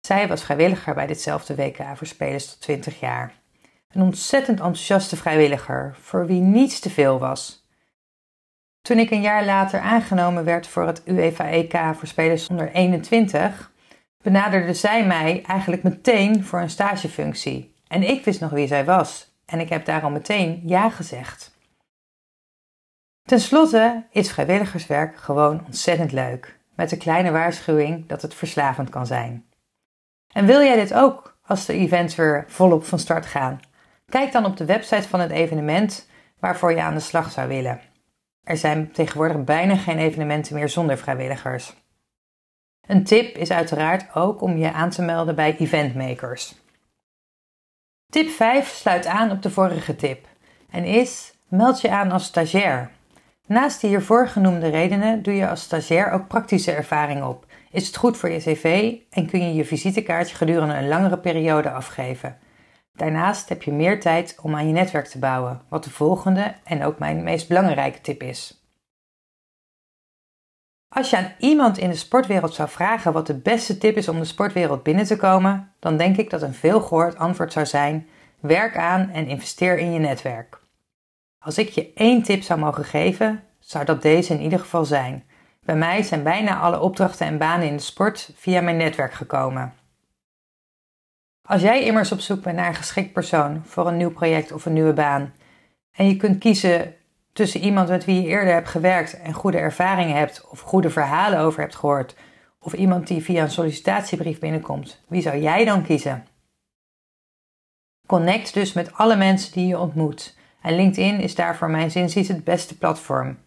Zij 0.00 0.28
was 0.28 0.44
vrijwilliger 0.44 0.94
bij 0.94 1.06
ditzelfde 1.06 1.54
WK 1.54 1.82
voor 1.94 2.06
spelers 2.06 2.50
tot 2.50 2.60
20 2.60 3.00
jaar. 3.00 3.39
Een 3.92 4.02
ontzettend 4.02 4.58
enthousiaste 4.58 5.16
vrijwilliger, 5.16 5.96
voor 6.00 6.26
wie 6.26 6.40
niets 6.40 6.80
te 6.80 6.90
veel 6.90 7.18
was. 7.18 7.68
Toen 8.82 8.98
ik 8.98 9.10
een 9.10 9.20
jaar 9.20 9.44
later 9.44 9.80
aangenomen 9.80 10.44
werd 10.44 10.66
voor 10.66 10.86
het 10.86 11.02
UEFA 11.04 11.48
EK 11.48 11.78
voor 11.94 12.08
spelers 12.08 12.48
onder 12.48 12.72
21, 12.72 13.72
benaderde 14.22 14.74
zij 14.74 15.06
mij 15.06 15.42
eigenlijk 15.46 15.82
meteen 15.82 16.44
voor 16.44 16.60
een 16.60 16.70
stagefunctie. 16.70 17.74
En 17.86 18.02
ik 18.02 18.24
wist 18.24 18.40
nog 18.40 18.50
wie 18.50 18.66
zij 18.66 18.84
was 18.84 19.34
en 19.46 19.60
ik 19.60 19.68
heb 19.68 19.84
daarom 19.84 20.12
meteen 20.12 20.62
ja 20.64 20.90
gezegd. 20.90 21.58
Ten 23.22 23.40
slotte 23.40 24.06
is 24.10 24.32
vrijwilligerswerk 24.32 25.16
gewoon 25.16 25.64
ontzettend 25.66 26.12
leuk, 26.12 26.58
met 26.74 26.90
de 26.90 26.96
kleine 26.96 27.30
waarschuwing 27.30 28.08
dat 28.08 28.22
het 28.22 28.34
verslavend 28.34 28.88
kan 28.88 29.06
zijn. 29.06 29.44
En 30.32 30.46
wil 30.46 30.60
jij 30.60 30.76
dit 30.76 30.94
ook 30.94 31.38
als 31.46 31.66
de 31.66 31.72
events 31.72 32.14
weer 32.14 32.44
volop 32.48 32.84
van 32.84 32.98
start 32.98 33.26
gaan? 33.26 33.60
Kijk 34.10 34.32
dan 34.32 34.44
op 34.44 34.56
de 34.56 34.64
website 34.64 35.08
van 35.08 35.20
het 35.20 35.30
evenement 35.30 36.08
waarvoor 36.38 36.72
je 36.72 36.82
aan 36.82 36.94
de 36.94 37.00
slag 37.00 37.30
zou 37.30 37.48
willen. 37.48 37.80
Er 38.44 38.56
zijn 38.56 38.92
tegenwoordig 38.92 39.44
bijna 39.44 39.76
geen 39.76 39.98
evenementen 39.98 40.54
meer 40.54 40.68
zonder 40.68 40.98
vrijwilligers. 40.98 41.74
Een 42.86 43.04
tip 43.04 43.36
is 43.36 43.50
uiteraard 43.50 44.14
ook 44.14 44.40
om 44.40 44.56
je 44.56 44.72
aan 44.72 44.90
te 44.90 45.02
melden 45.02 45.34
bij 45.34 45.56
eventmakers. 45.56 46.54
Tip 48.08 48.28
5 48.28 48.68
sluit 48.68 49.06
aan 49.06 49.30
op 49.30 49.42
de 49.42 49.50
vorige 49.50 49.96
tip 49.96 50.26
en 50.70 50.84
is 50.84 51.34
meld 51.48 51.80
je 51.80 51.90
aan 51.90 52.10
als 52.10 52.24
stagiair. 52.24 52.90
Naast 53.46 53.80
de 53.80 53.86
hiervoor 53.86 54.28
genoemde 54.28 54.68
redenen 54.68 55.22
doe 55.22 55.34
je 55.34 55.48
als 55.48 55.62
stagiair 55.62 56.10
ook 56.10 56.28
praktische 56.28 56.72
ervaring 56.72 57.22
op. 57.22 57.46
Is 57.70 57.86
het 57.86 57.96
goed 57.96 58.16
voor 58.16 58.30
je 58.30 58.38
cv 58.38 58.94
en 59.10 59.26
kun 59.26 59.40
je 59.40 59.54
je 59.54 59.64
visitekaartje 59.64 60.36
gedurende 60.36 60.74
een 60.74 60.88
langere 60.88 61.18
periode 61.18 61.70
afgeven. 61.70 62.38
Daarnaast 62.92 63.48
heb 63.48 63.62
je 63.62 63.72
meer 63.72 64.00
tijd 64.00 64.38
om 64.42 64.54
aan 64.54 64.66
je 64.66 64.72
netwerk 64.72 65.06
te 65.06 65.18
bouwen, 65.18 65.62
wat 65.68 65.84
de 65.84 65.90
volgende 65.90 66.54
en 66.64 66.84
ook 66.84 66.98
mijn 66.98 67.22
meest 67.22 67.48
belangrijke 67.48 68.00
tip 68.00 68.22
is. 68.22 68.64
Als 70.94 71.10
je 71.10 71.16
aan 71.16 71.32
iemand 71.38 71.78
in 71.78 71.90
de 71.90 71.96
sportwereld 71.96 72.54
zou 72.54 72.68
vragen 72.68 73.12
wat 73.12 73.26
de 73.26 73.34
beste 73.38 73.78
tip 73.78 73.96
is 73.96 74.08
om 74.08 74.18
de 74.18 74.24
sportwereld 74.24 74.82
binnen 74.82 75.04
te 75.04 75.16
komen, 75.16 75.72
dan 75.78 75.96
denk 75.96 76.16
ik 76.16 76.30
dat 76.30 76.42
een 76.42 76.54
veelgehoord 76.54 77.16
antwoord 77.16 77.52
zou 77.52 77.66
zijn: 77.66 78.08
werk 78.40 78.76
aan 78.76 79.10
en 79.10 79.26
investeer 79.26 79.78
in 79.78 79.92
je 79.92 79.98
netwerk. 79.98 80.58
Als 81.38 81.58
ik 81.58 81.68
je 81.68 81.92
één 81.94 82.22
tip 82.22 82.42
zou 82.42 82.60
mogen 82.60 82.84
geven, 82.84 83.42
zou 83.58 83.84
dat 83.84 84.02
deze 84.02 84.34
in 84.34 84.40
ieder 84.40 84.58
geval 84.58 84.84
zijn. 84.84 85.24
Bij 85.64 85.76
mij 85.76 86.02
zijn 86.02 86.22
bijna 86.22 86.58
alle 86.58 86.80
opdrachten 86.80 87.26
en 87.26 87.38
banen 87.38 87.66
in 87.66 87.76
de 87.76 87.82
sport 87.82 88.32
via 88.36 88.60
mijn 88.60 88.76
netwerk 88.76 89.12
gekomen. 89.12 89.74
Als 91.50 91.62
jij 91.62 91.84
immers 91.84 92.12
op 92.12 92.20
zoek 92.20 92.42
bent 92.42 92.56
naar 92.56 92.68
een 92.68 92.74
geschikt 92.74 93.12
persoon 93.12 93.62
voor 93.64 93.88
een 93.88 93.96
nieuw 93.96 94.10
project 94.10 94.52
of 94.52 94.66
een 94.66 94.72
nieuwe 94.72 94.92
baan, 94.92 95.32
en 95.92 96.08
je 96.08 96.16
kunt 96.16 96.38
kiezen 96.38 96.94
tussen 97.32 97.60
iemand 97.60 97.88
met 97.88 98.04
wie 98.04 98.22
je 98.22 98.28
eerder 98.28 98.54
hebt 98.54 98.68
gewerkt 98.68 99.20
en 99.20 99.32
goede 99.32 99.58
ervaringen 99.58 100.16
hebt 100.16 100.48
of 100.48 100.60
goede 100.60 100.90
verhalen 100.90 101.38
over 101.38 101.60
hebt 101.60 101.74
gehoord, 101.74 102.16
of 102.58 102.72
iemand 102.72 103.06
die 103.06 103.22
via 103.22 103.42
een 103.42 103.50
sollicitatiebrief 103.50 104.38
binnenkomt, 104.38 105.04
wie 105.08 105.22
zou 105.22 105.36
jij 105.36 105.64
dan 105.64 105.82
kiezen? 105.82 106.26
Connect 108.06 108.54
dus 108.54 108.72
met 108.72 108.92
alle 108.94 109.16
mensen 109.16 109.52
die 109.52 109.66
je 109.66 109.78
ontmoet 109.78 110.36
en 110.62 110.76
LinkedIn 110.76 111.20
is 111.20 111.34
daar 111.34 111.56
voor 111.56 111.70
mijn 111.70 111.90
zinziens 111.90 112.28
het 112.28 112.44
beste 112.44 112.78
platform. 112.78 113.38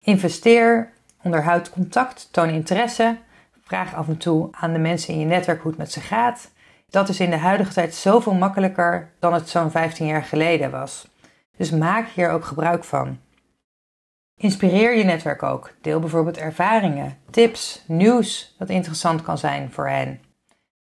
Investeer, 0.00 0.92
onderhoud 1.22 1.70
contact, 1.70 2.28
toon 2.32 2.48
interesse, 2.48 3.18
vraag 3.60 3.94
af 3.94 4.08
en 4.08 4.16
toe 4.16 4.48
aan 4.50 4.72
de 4.72 4.78
mensen 4.78 5.14
in 5.14 5.20
je 5.20 5.26
netwerk 5.26 5.62
hoe 5.62 5.70
het 5.70 5.80
met 5.80 5.92
ze 5.92 6.00
gaat. 6.00 6.51
Dat 6.92 7.08
is 7.08 7.20
in 7.20 7.30
de 7.30 7.36
huidige 7.36 7.72
tijd 7.72 7.94
zoveel 7.94 8.34
makkelijker 8.34 9.12
dan 9.18 9.34
het 9.34 9.48
zo'n 9.48 9.70
15 9.70 10.06
jaar 10.06 10.24
geleden 10.24 10.70
was. 10.70 11.08
Dus 11.56 11.70
maak 11.70 12.08
hier 12.08 12.30
ook 12.30 12.44
gebruik 12.44 12.84
van. 12.84 13.18
Inspireer 14.36 14.96
je 14.96 15.04
netwerk 15.04 15.42
ook. 15.42 15.72
Deel 15.80 16.00
bijvoorbeeld 16.00 16.36
ervaringen, 16.36 17.18
tips, 17.30 17.84
nieuws 17.86 18.54
dat 18.58 18.68
interessant 18.68 19.22
kan 19.22 19.38
zijn 19.38 19.70
voor 19.70 19.88
hen. 19.88 20.20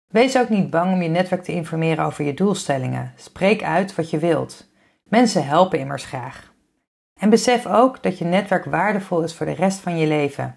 Wees 0.06 0.38
ook 0.38 0.48
niet 0.48 0.70
bang 0.70 0.92
om 0.92 1.02
je 1.02 1.08
netwerk 1.08 1.42
te 1.42 1.52
informeren 1.52 2.04
over 2.04 2.24
je 2.24 2.34
doelstellingen. 2.34 3.12
Spreek 3.16 3.62
uit 3.62 3.94
wat 3.94 4.10
je 4.10 4.18
wilt. 4.18 4.70
Mensen 5.04 5.46
helpen 5.46 5.78
immers 5.78 6.04
graag. 6.04 6.52
En 7.20 7.30
besef 7.30 7.66
ook 7.66 8.02
dat 8.02 8.18
je 8.18 8.24
netwerk 8.24 8.64
waardevol 8.64 9.22
is 9.22 9.34
voor 9.34 9.46
de 9.46 9.52
rest 9.52 9.78
van 9.78 9.98
je 9.98 10.06
leven. 10.06 10.56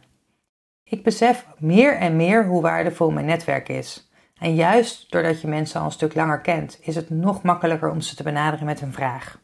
Ik 0.84 1.04
besef 1.04 1.46
meer 1.58 1.98
en 1.98 2.16
meer 2.16 2.46
hoe 2.46 2.62
waardevol 2.62 3.12
mijn 3.12 3.26
netwerk 3.26 3.70
is. 3.70 4.05
En 4.40 4.56
juist 4.56 5.12
doordat 5.12 5.42
je 5.42 5.48
mensen 5.48 5.80
al 5.80 5.86
een 5.86 5.92
stuk 5.92 6.16
langer 6.16 6.42
kent, 6.42 6.78
is 6.82 6.96
het 6.96 7.10
nog 7.10 7.42
makkelijker 7.42 7.92
om 7.92 8.02
ze 8.02 8.16
te 8.16 8.24
benaderen 8.24 8.66
met 8.66 8.82
een 8.82 8.94
vraag. 8.94 9.44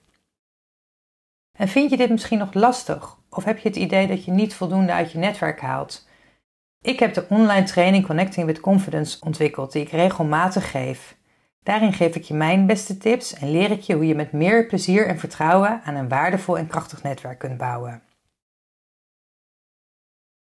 En 1.51 1.67
vind 1.67 1.89
je 1.89 1.97
dit 1.97 2.09
misschien 2.09 2.37
nog 2.37 2.53
lastig? 2.53 3.17
Of 3.29 3.43
heb 3.43 3.57
je 3.57 3.67
het 3.67 3.77
idee 3.77 4.07
dat 4.07 4.25
je 4.25 4.31
niet 4.31 4.53
voldoende 4.53 4.91
uit 4.91 5.11
je 5.11 5.17
netwerk 5.17 5.61
haalt? 5.61 6.07
Ik 6.81 6.99
heb 6.99 7.13
de 7.13 7.25
online 7.29 7.63
training 7.63 8.05
Connecting 8.05 8.45
with 8.45 8.59
Confidence 8.59 9.17
ontwikkeld, 9.21 9.71
die 9.71 9.81
ik 9.81 9.91
regelmatig 9.91 10.71
geef. 10.71 11.17
Daarin 11.63 11.93
geef 11.93 12.15
ik 12.15 12.23
je 12.23 12.33
mijn 12.33 12.65
beste 12.65 12.97
tips 12.97 13.33
en 13.33 13.51
leer 13.51 13.71
ik 13.71 13.81
je 13.81 13.93
hoe 13.93 14.07
je 14.07 14.15
met 14.15 14.31
meer 14.31 14.65
plezier 14.65 15.07
en 15.07 15.19
vertrouwen 15.19 15.81
aan 15.83 15.95
een 15.95 16.09
waardevol 16.09 16.57
en 16.57 16.67
krachtig 16.67 17.03
netwerk 17.03 17.39
kunt 17.39 17.57
bouwen. 17.57 18.03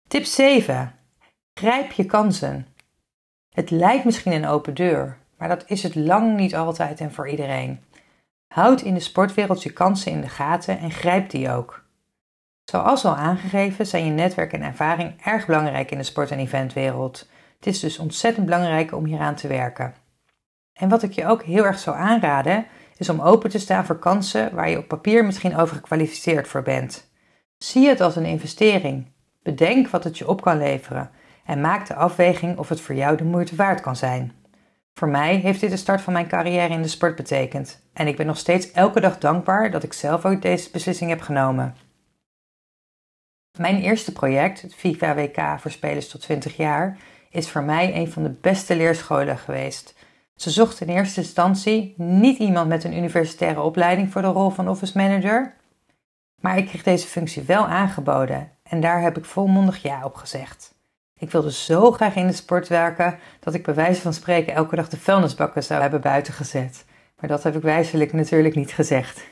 Tip 0.08 0.24
7. 0.24 0.94
Grijp 1.54 1.92
je 1.92 2.04
kansen. 2.04 2.66
Het 3.58 3.70
lijkt 3.70 4.04
misschien 4.04 4.32
een 4.32 4.46
open 4.46 4.74
deur, 4.74 5.16
maar 5.38 5.48
dat 5.48 5.64
is 5.66 5.82
het 5.82 5.94
lang 5.94 6.36
niet 6.36 6.56
altijd 6.56 7.00
en 7.00 7.12
voor 7.12 7.28
iedereen. 7.28 7.80
Houd 8.48 8.80
in 8.80 8.94
de 8.94 9.00
sportwereld 9.00 9.62
je 9.62 9.72
kansen 9.72 10.12
in 10.12 10.20
de 10.20 10.28
gaten 10.28 10.78
en 10.78 10.90
grijp 10.90 11.30
die 11.30 11.50
ook. 11.50 11.84
Zoals 12.64 13.04
al 13.04 13.16
aangegeven 13.16 13.86
zijn 13.86 14.04
je 14.04 14.10
netwerk 14.10 14.52
en 14.52 14.62
ervaring 14.62 15.22
erg 15.24 15.46
belangrijk 15.46 15.90
in 15.90 15.98
de 15.98 16.04
sport- 16.04 16.30
en 16.30 16.38
eventwereld. 16.38 17.28
Het 17.56 17.66
is 17.66 17.80
dus 17.80 17.98
ontzettend 17.98 18.46
belangrijk 18.46 18.92
om 18.94 19.04
hieraan 19.04 19.34
te 19.34 19.48
werken. 19.48 19.94
En 20.72 20.88
wat 20.88 21.02
ik 21.02 21.12
je 21.12 21.26
ook 21.26 21.42
heel 21.42 21.64
erg 21.64 21.78
zou 21.78 21.96
aanraden, 21.96 22.66
is 22.96 23.08
om 23.08 23.20
open 23.20 23.50
te 23.50 23.58
staan 23.58 23.86
voor 23.86 23.98
kansen 23.98 24.54
waar 24.54 24.70
je 24.70 24.78
op 24.78 24.88
papier 24.88 25.24
misschien 25.24 25.56
overgekwalificeerd 25.56 26.48
voor 26.48 26.62
bent. 26.62 27.10
Zie 27.56 27.88
het 27.88 28.00
als 28.00 28.16
een 28.16 28.26
investering. 28.26 29.12
Bedenk 29.42 29.88
wat 29.88 30.04
het 30.04 30.18
je 30.18 30.28
op 30.28 30.40
kan 30.42 30.58
leveren 30.58 31.10
en 31.48 31.60
maak 31.60 31.86
de 31.86 31.94
afweging 31.94 32.58
of 32.58 32.68
het 32.68 32.80
voor 32.80 32.94
jou 32.94 33.16
de 33.16 33.24
moeite 33.24 33.56
waard 33.56 33.80
kan 33.80 33.96
zijn. 33.96 34.32
Voor 34.94 35.08
mij 35.08 35.36
heeft 35.36 35.60
dit 35.60 35.70
de 35.70 35.76
start 35.76 36.00
van 36.00 36.12
mijn 36.12 36.28
carrière 36.28 36.72
in 36.72 36.82
de 36.82 36.88
sport 36.88 37.16
betekend 37.16 37.82
en 37.92 38.06
ik 38.06 38.16
ben 38.16 38.26
nog 38.26 38.38
steeds 38.38 38.72
elke 38.72 39.00
dag 39.00 39.18
dankbaar 39.18 39.70
dat 39.70 39.82
ik 39.82 39.92
zelf 39.92 40.24
ook 40.24 40.42
deze 40.42 40.70
beslissing 40.70 41.10
heb 41.10 41.20
genomen. 41.20 41.76
Mijn 43.58 43.80
eerste 43.80 44.12
project, 44.12 44.62
het 44.62 44.74
FIFA 44.74 45.14
WK 45.14 45.60
voor 45.60 45.70
spelers 45.70 46.08
tot 46.08 46.20
20 46.20 46.56
jaar, 46.56 46.98
is 47.30 47.50
voor 47.50 47.62
mij 47.62 47.96
een 47.96 48.12
van 48.12 48.22
de 48.22 48.36
beste 48.40 48.76
leerscholen 48.76 49.38
geweest. 49.38 49.94
Ze 50.34 50.50
zocht 50.50 50.80
in 50.80 50.88
eerste 50.88 51.20
instantie 51.20 51.94
niet 51.96 52.38
iemand 52.38 52.68
met 52.68 52.84
een 52.84 52.96
universitaire 52.96 53.60
opleiding 53.60 54.12
voor 54.12 54.22
de 54.22 54.28
rol 54.28 54.50
van 54.50 54.68
office 54.68 54.98
manager, 54.98 55.54
maar 56.40 56.58
ik 56.58 56.66
kreeg 56.66 56.82
deze 56.82 57.06
functie 57.06 57.42
wel 57.42 57.66
aangeboden 57.66 58.50
en 58.62 58.80
daar 58.80 59.00
heb 59.02 59.18
ik 59.18 59.24
volmondig 59.24 59.82
ja 59.82 60.04
op 60.04 60.14
gezegd. 60.14 60.76
Ik 61.18 61.30
wilde 61.30 61.52
zo 61.52 61.92
graag 61.92 62.14
in 62.14 62.26
de 62.26 62.32
sport 62.32 62.68
werken 62.68 63.18
dat 63.40 63.54
ik 63.54 63.64
bij 63.64 63.74
wijze 63.74 64.00
van 64.00 64.14
spreken 64.14 64.54
elke 64.54 64.76
dag 64.76 64.88
de 64.88 64.96
vuilnisbakken 64.96 65.64
zou 65.64 65.80
hebben 65.80 66.00
buiten 66.00 66.32
gezet. 66.32 66.84
Maar 67.20 67.28
dat 67.28 67.42
heb 67.42 67.56
ik 67.56 67.62
wijzelijk 67.62 68.12
natuurlijk 68.12 68.54
niet 68.54 68.72
gezegd. 68.72 69.26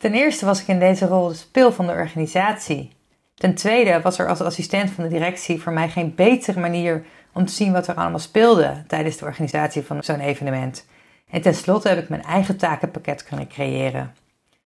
Ten 0.00 0.14
eerste 0.14 0.44
was 0.44 0.60
ik 0.60 0.68
in 0.68 0.78
deze 0.78 1.06
rol 1.06 1.28
de 1.28 1.34
speel 1.34 1.72
van 1.72 1.86
de 1.86 1.92
organisatie. 1.92 2.94
Ten 3.34 3.54
tweede 3.54 4.00
was 4.00 4.18
er 4.18 4.28
als 4.28 4.40
assistent 4.40 4.90
van 4.90 5.04
de 5.04 5.10
directie 5.10 5.62
voor 5.62 5.72
mij 5.72 5.88
geen 5.88 6.14
betere 6.14 6.60
manier 6.60 7.04
om 7.32 7.44
te 7.44 7.52
zien 7.52 7.72
wat 7.72 7.86
er 7.86 7.94
allemaal 7.94 8.18
speelde 8.18 8.84
tijdens 8.86 9.16
de 9.16 9.24
organisatie 9.24 9.82
van 9.82 10.04
zo'n 10.04 10.20
evenement. 10.20 10.86
En 11.30 11.42
tenslotte 11.42 11.88
heb 11.88 11.98
ik 11.98 12.08
mijn 12.08 12.22
eigen 12.22 12.56
takenpakket 12.56 13.24
kunnen 13.24 13.48
creëren. 13.48 14.14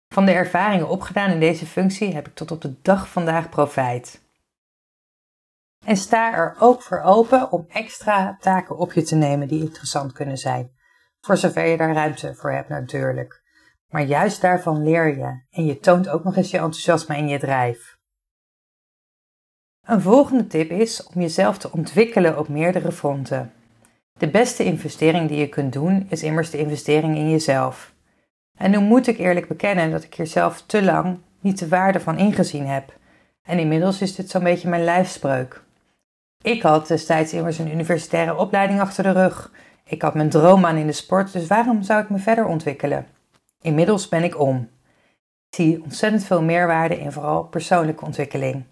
Van 0.09 0.25
de 0.25 0.31
ervaringen 0.31 0.89
opgedaan 0.89 1.31
in 1.31 1.39
deze 1.39 1.65
functie 1.65 2.13
heb 2.13 2.27
ik 2.27 2.35
tot 2.35 2.51
op 2.51 2.61
de 2.61 2.73
dag 2.81 3.09
vandaag 3.09 3.49
profijt. 3.49 4.21
En 5.87 5.97
sta 5.97 6.33
er 6.33 6.55
ook 6.59 6.81
voor 6.81 7.01
open 7.01 7.51
om 7.51 7.65
extra 7.69 8.37
taken 8.39 8.77
op 8.77 8.93
je 8.93 9.01
te 9.01 9.15
nemen 9.15 9.47
die 9.47 9.61
interessant 9.61 10.11
kunnen 10.11 10.37
zijn. 10.37 10.71
Voor 11.19 11.37
zover 11.37 11.65
je 11.65 11.77
daar 11.77 11.93
ruimte 11.93 12.35
voor 12.35 12.51
hebt 12.51 12.69
natuurlijk. 12.69 13.41
Maar 13.87 14.01
juist 14.01 14.41
daarvan 14.41 14.83
leer 14.83 15.17
je 15.17 15.45
en 15.49 15.65
je 15.65 15.79
toont 15.79 16.09
ook 16.09 16.23
nog 16.23 16.35
eens 16.35 16.51
je 16.51 16.57
enthousiasme 16.57 17.15
en 17.15 17.27
je 17.27 17.39
drijf. 17.39 17.97
Een 19.85 20.01
volgende 20.01 20.47
tip 20.47 20.69
is 20.69 21.03
om 21.03 21.21
jezelf 21.21 21.57
te 21.57 21.71
ontwikkelen 21.71 22.37
op 22.37 22.47
meerdere 22.47 22.91
fronten. 22.91 23.53
De 24.19 24.29
beste 24.29 24.63
investering 24.63 25.27
die 25.27 25.39
je 25.39 25.49
kunt 25.49 25.73
doen 25.73 26.07
is 26.09 26.23
immers 26.23 26.49
de 26.49 26.57
investering 26.57 27.15
in 27.15 27.29
jezelf. 27.29 27.93
En 28.57 28.71
nu 28.71 28.79
moet 28.79 29.07
ik 29.07 29.17
eerlijk 29.17 29.47
bekennen 29.47 29.91
dat 29.91 30.03
ik 30.03 30.13
hier 30.13 30.27
zelf 30.27 30.61
te 30.61 30.83
lang 30.83 31.19
niet 31.39 31.59
de 31.59 31.67
waarde 31.67 31.99
van 31.99 32.17
ingezien 32.17 32.65
heb. 32.65 32.93
En 33.43 33.59
inmiddels 33.59 34.01
is 34.01 34.15
dit 34.15 34.29
zo'n 34.29 34.43
beetje 34.43 34.69
mijn 34.69 34.83
lijfspreuk. 34.83 35.65
Ik 36.43 36.61
had 36.61 36.87
destijds 36.87 37.33
immers 37.33 37.57
een 37.57 37.71
universitaire 37.71 38.37
opleiding 38.37 38.79
achter 38.79 39.03
de 39.03 39.11
rug. 39.11 39.51
Ik 39.83 40.01
had 40.01 40.13
mijn 40.13 40.29
droombaan 40.29 40.77
in 40.77 40.87
de 40.87 40.93
sport, 40.93 41.33
dus 41.33 41.47
waarom 41.47 41.81
zou 41.83 42.03
ik 42.03 42.09
me 42.09 42.17
verder 42.17 42.45
ontwikkelen? 42.45 43.07
Inmiddels 43.61 44.09
ben 44.09 44.23
ik 44.23 44.39
om. 44.39 44.69
Ik 45.49 45.55
zie 45.55 45.83
ontzettend 45.83 46.25
veel 46.25 46.41
meerwaarde 46.41 46.99
in 46.99 47.11
vooral 47.11 47.43
persoonlijke 47.43 48.05
ontwikkeling. 48.05 48.63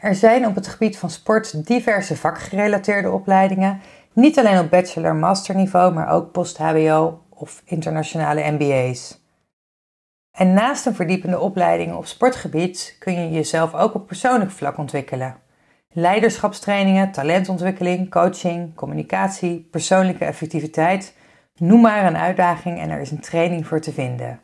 Er 0.00 0.14
zijn 0.14 0.46
op 0.46 0.54
het 0.54 0.68
gebied 0.68 0.98
van 0.98 1.10
sport 1.10 1.66
diverse 1.66 2.16
vakgerelateerde 2.16 3.10
opleidingen, 3.10 3.80
niet 4.12 4.38
alleen 4.38 4.58
op 4.58 4.70
bachelor-master 4.70 5.54
niveau, 5.54 5.92
maar 5.92 6.08
ook 6.08 6.32
post-HBO 6.32 7.22
of 7.28 7.62
internationale 7.64 8.50
MBA's. 8.50 9.20
En 10.30 10.52
naast 10.52 10.86
een 10.86 10.94
verdiepende 10.94 11.38
opleiding 11.38 11.94
op 11.94 12.06
sportgebied 12.06 12.96
kun 12.98 13.20
je 13.20 13.30
jezelf 13.30 13.74
ook 13.74 13.94
op 13.94 14.06
persoonlijk 14.06 14.50
vlak 14.50 14.78
ontwikkelen. 14.78 15.36
Leiderschapstrainingen, 15.94 17.12
talentontwikkeling, 17.12 18.10
coaching, 18.10 18.74
communicatie, 18.74 19.68
persoonlijke 19.70 20.24
effectiviteit, 20.24 21.16
noem 21.54 21.80
maar 21.80 22.06
een 22.06 22.16
uitdaging 22.16 22.80
en 22.80 22.90
er 22.90 23.00
is 23.00 23.10
een 23.10 23.20
training 23.20 23.66
voor 23.66 23.80
te 23.80 23.92
vinden. 23.92 24.40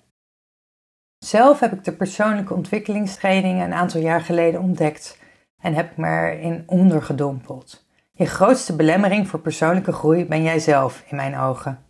Zelf 1.18 1.60
heb 1.60 1.72
ik 1.72 1.84
de 1.84 1.92
persoonlijke 1.92 2.54
ontwikkelingstraining 2.54 3.62
een 3.62 3.74
aantal 3.74 4.00
jaar 4.00 4.20
geleden 4.20 4.60
ontdekt 4.60 5.18
en 5.62 5.74
heb 5.74 5.90
ik 5.90 5.96
me 5.96 6.06
erin 6.06 6.62
ondergedompeld. 6.66 7.86
Je 8.12 8.26
grootste 8.26 8.76
belemmering 8.76 9.28
voor 9.28 9.40
persoonlijke 9.40 9.92
groei 9.92 10.24
ben 10.24 10.42
jij 10.42 10.58
zelf, 10.58 11.04
in 11.06 11.16
mijn 11.16 11.38
ogen. 11.38 11.84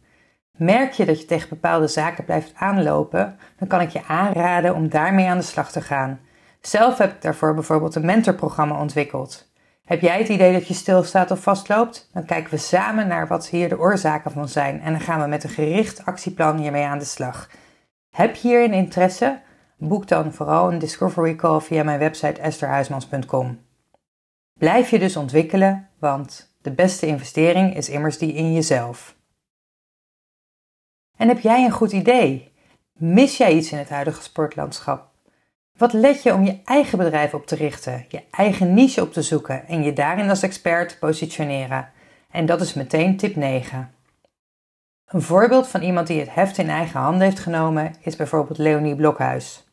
Merk 0.58 0.92
je 0.92 1.04
dat 1.04 1.20
je 1.20 1.26
tegen 1.26 1.48
bepaalde 1.48 1.88
zaken 1.88 2.24
blijft 2.24 2.52
aanlopen, 2.54 3.38
dan 3.58 3.68
kan 3.68 3.80
ik 3.80 3.90
je 3.90 4.04
aanraden 4.06 4.74
om 4.74 4.88
daarmee 4.88 5.26
aan 5.26 5.38
de 5.38 5.44
slag 5.44 5.72
te 5.72 5.80
gaan. 5.80 6.20
Zelf 6.66 6.98
heb 6.98 7.12
ik 7.12 7.22
daarvoor 7.22 7.54
bijvoorbeeld 7.54 7.94
een 7.94 8.04
mentorprogramma 8.04 8.80
ontwikkeld. 8.80 9.50
Heb 9.84 10.00
jij 10.00 10.18
het 10.18 10.28
idee 10.28 10.52
dat 10.52 10.68
je 10.68 10.74
stilstaat 10.74 11.30
of 11.30 11.42
vastloopt? 11.42 12.10
Dan 12.12 12.24
kijken 12.24 12.50
we 12.50 12.56
samen 12.56 13.08
naar 13.08 13.26
wat 13.26 13.48
hier 13.48 13.68
de 13.68 13.78
oorzaken 13.78 14.30
van 14.30 14.48
zijn 14.48 14.80
en 14.80 14.92
dan 14.92 15.00
gaan 15.00 15.20
we 15.20 15.26
met 15.26 15.44
een 15.44 15.50
gericht 15.50 16.04
actieplan 16.04 16.58
hiermee 16.58 16.84
aan 16.84 16.98
de 16.98 17.04
slag. 17.04 17.50
Heb 18.10 18.34
je 18.34 18.48
hierin 18.48 18.72
interesse? 18.72 19.40
Boek 19.78 20.08
dan 20.08 20.32
vooral 20.32 20.72
een 20.72 20.78
Discovery 20.78 21.34
Call 21.34 21.60
via 21.60 21.82
mijn 21.82 21.98
website 21.98 22.40
estherhuismans.com. 22.40 23.60
Blijf 24.58 24.90
je 24.90 24.98
dus 24.98 25.16
ontwikkelen, 25.16 25.88
want 25.98 26.56
de 26.62 26.70
beste 26.70 27.06
investering 27.06 27.76
is 27.76 27.88
immers 27.88 28.18
die 28.18 28.32
in 28.32 28.52
jezelf. 28.52 29.16
En 31.16 31.28
heb 31.28 31.38
jij 31.38 31.64
een 31.64 31.70
goed 31.70 31.92
idee? 31.92 32.52
Mis 32.92 33.36
jij 33.36 33.54
iets 33.54 33.72
in 33.72 33.78
het 33.78 33.88
huidige 33.88 34.22
sportlandschap? 34.22 35.14
Wat 35.76 35.92
let 35.92 36.22
je 36.22 36.34
om 36.34 36.44
je 36.44 36.60
eigen 36.64 36.98
bedrijf 36.98 37.34
op 37.34 37.46
te 37.46 37.54
richten, 37.54 38.04
je 38.08 38.22
eigen 38.30 38.74
niche 38.74 39.02
op 39.02 39.12
te 39.12 39.22
zoeken 39.22 39.66
en 39.66 39.82
je 39.82 39.92
daarin 39.92 40.28
als 40.28 40.42
expert 40.42 40.88
te 40.88 40.98
positioneren? 40.98 41.88
En 42.30 42.46
dat 42.46 42.60
is 42.60 42.74
meteen 42.74 43.16
tip 43.16 43.36
9. 43.36 43.90
Een 45.06 45.22
voorbeeld 45.22 45.68
van 45.68 45.82
iemand 45.82 46.06
die 46.06 46.20
het 46.20 46.34
heft 46.34 46.58
in 46.58 46.68
eigen 46.68 47.00
handen 47.00 47.20
heeft 47.20 47.38
genomen 47.38 47.94
is 48.00 48.16
bijvoorbeeld 48.16 48.58
Leonie 48.58 48.96
Blokhuis. 48.96 49.64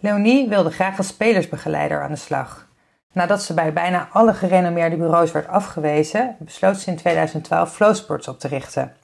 Leonie 0.00 0.48
wilde 0.48 0.70
graag 0.70 0.98
als 0.98 1.06
spelersbegeleider 1.06 2.02
aan 2.02 2.10
de 2.10 2.16
slag. 2.16 2.68
Nadat 3.12 3.42
ze 3.42 3.54
bij 3.54 3.72
bijna 3.72 4.08
alle 4.12 4.34
gerenommeerde 4.34 4.96
bureaus 4.96 5.32
werd 5.32 5.48
afgewezen, 5.48 6.36
besloot 6.38 6.76
ze 6.76 6.90
in 6.90 6.96
2012 6.96 7.74
Flowsports 7.74 8.28
op 8.28 8.40
te 8.40 8.48
richten. 8.48 8.96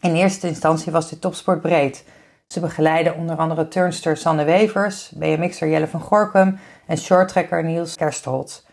In 0.00 0.14
eerste 0.14 0.46
instantie 0.46 0.92
was 0.92 1.08
dit 1.08 1.20
topsport 1.20 1.60
breed. 1.60 2.04
Ze 2.54 2.60
begeleiden 2.60 3.16
onder 3.16 3.36
andere 3.36 3.68
turnster 3.68 4.16
Sanne 4.16 4.44
Wevers, 4.44 5.10
BMX'er 5.14 5.68
Jelle 5.68 5.86
van 5.86 6.00
Gorkum 6.00 6.58
en 6.86 6.98
shorttrekker 6.98 7.64
Niels 7.64 7.94
Kerstholt. 7.94 8.66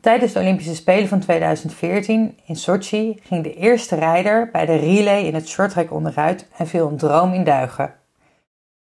Tijdens 0.00 0.32
de 0.32 0.40
Olympische 0.40 0.74
Spelen 0.74 1.08
van 1.08 1.20
2014 1.20 2.38
in 2.44 2.56
Sochi 2.56 3.18
ging 3.22 3.42
de 3.42 3.54
eerste 3.54 3.94
rijder 3.94 4.48
bij 4.52 4.66
de 4.66 4.76
relay 4.76 5.22
in 5.22 5.34
het 5.34 5.48
shorttrack 5.48 5.92
onderuit 5.92 6.48
en 6.56 6.66
viel 6.66 6.88
een 6.88 6.96
droom 6.96 7.32
in 7.32 7.44
duigen. 7.44 7.94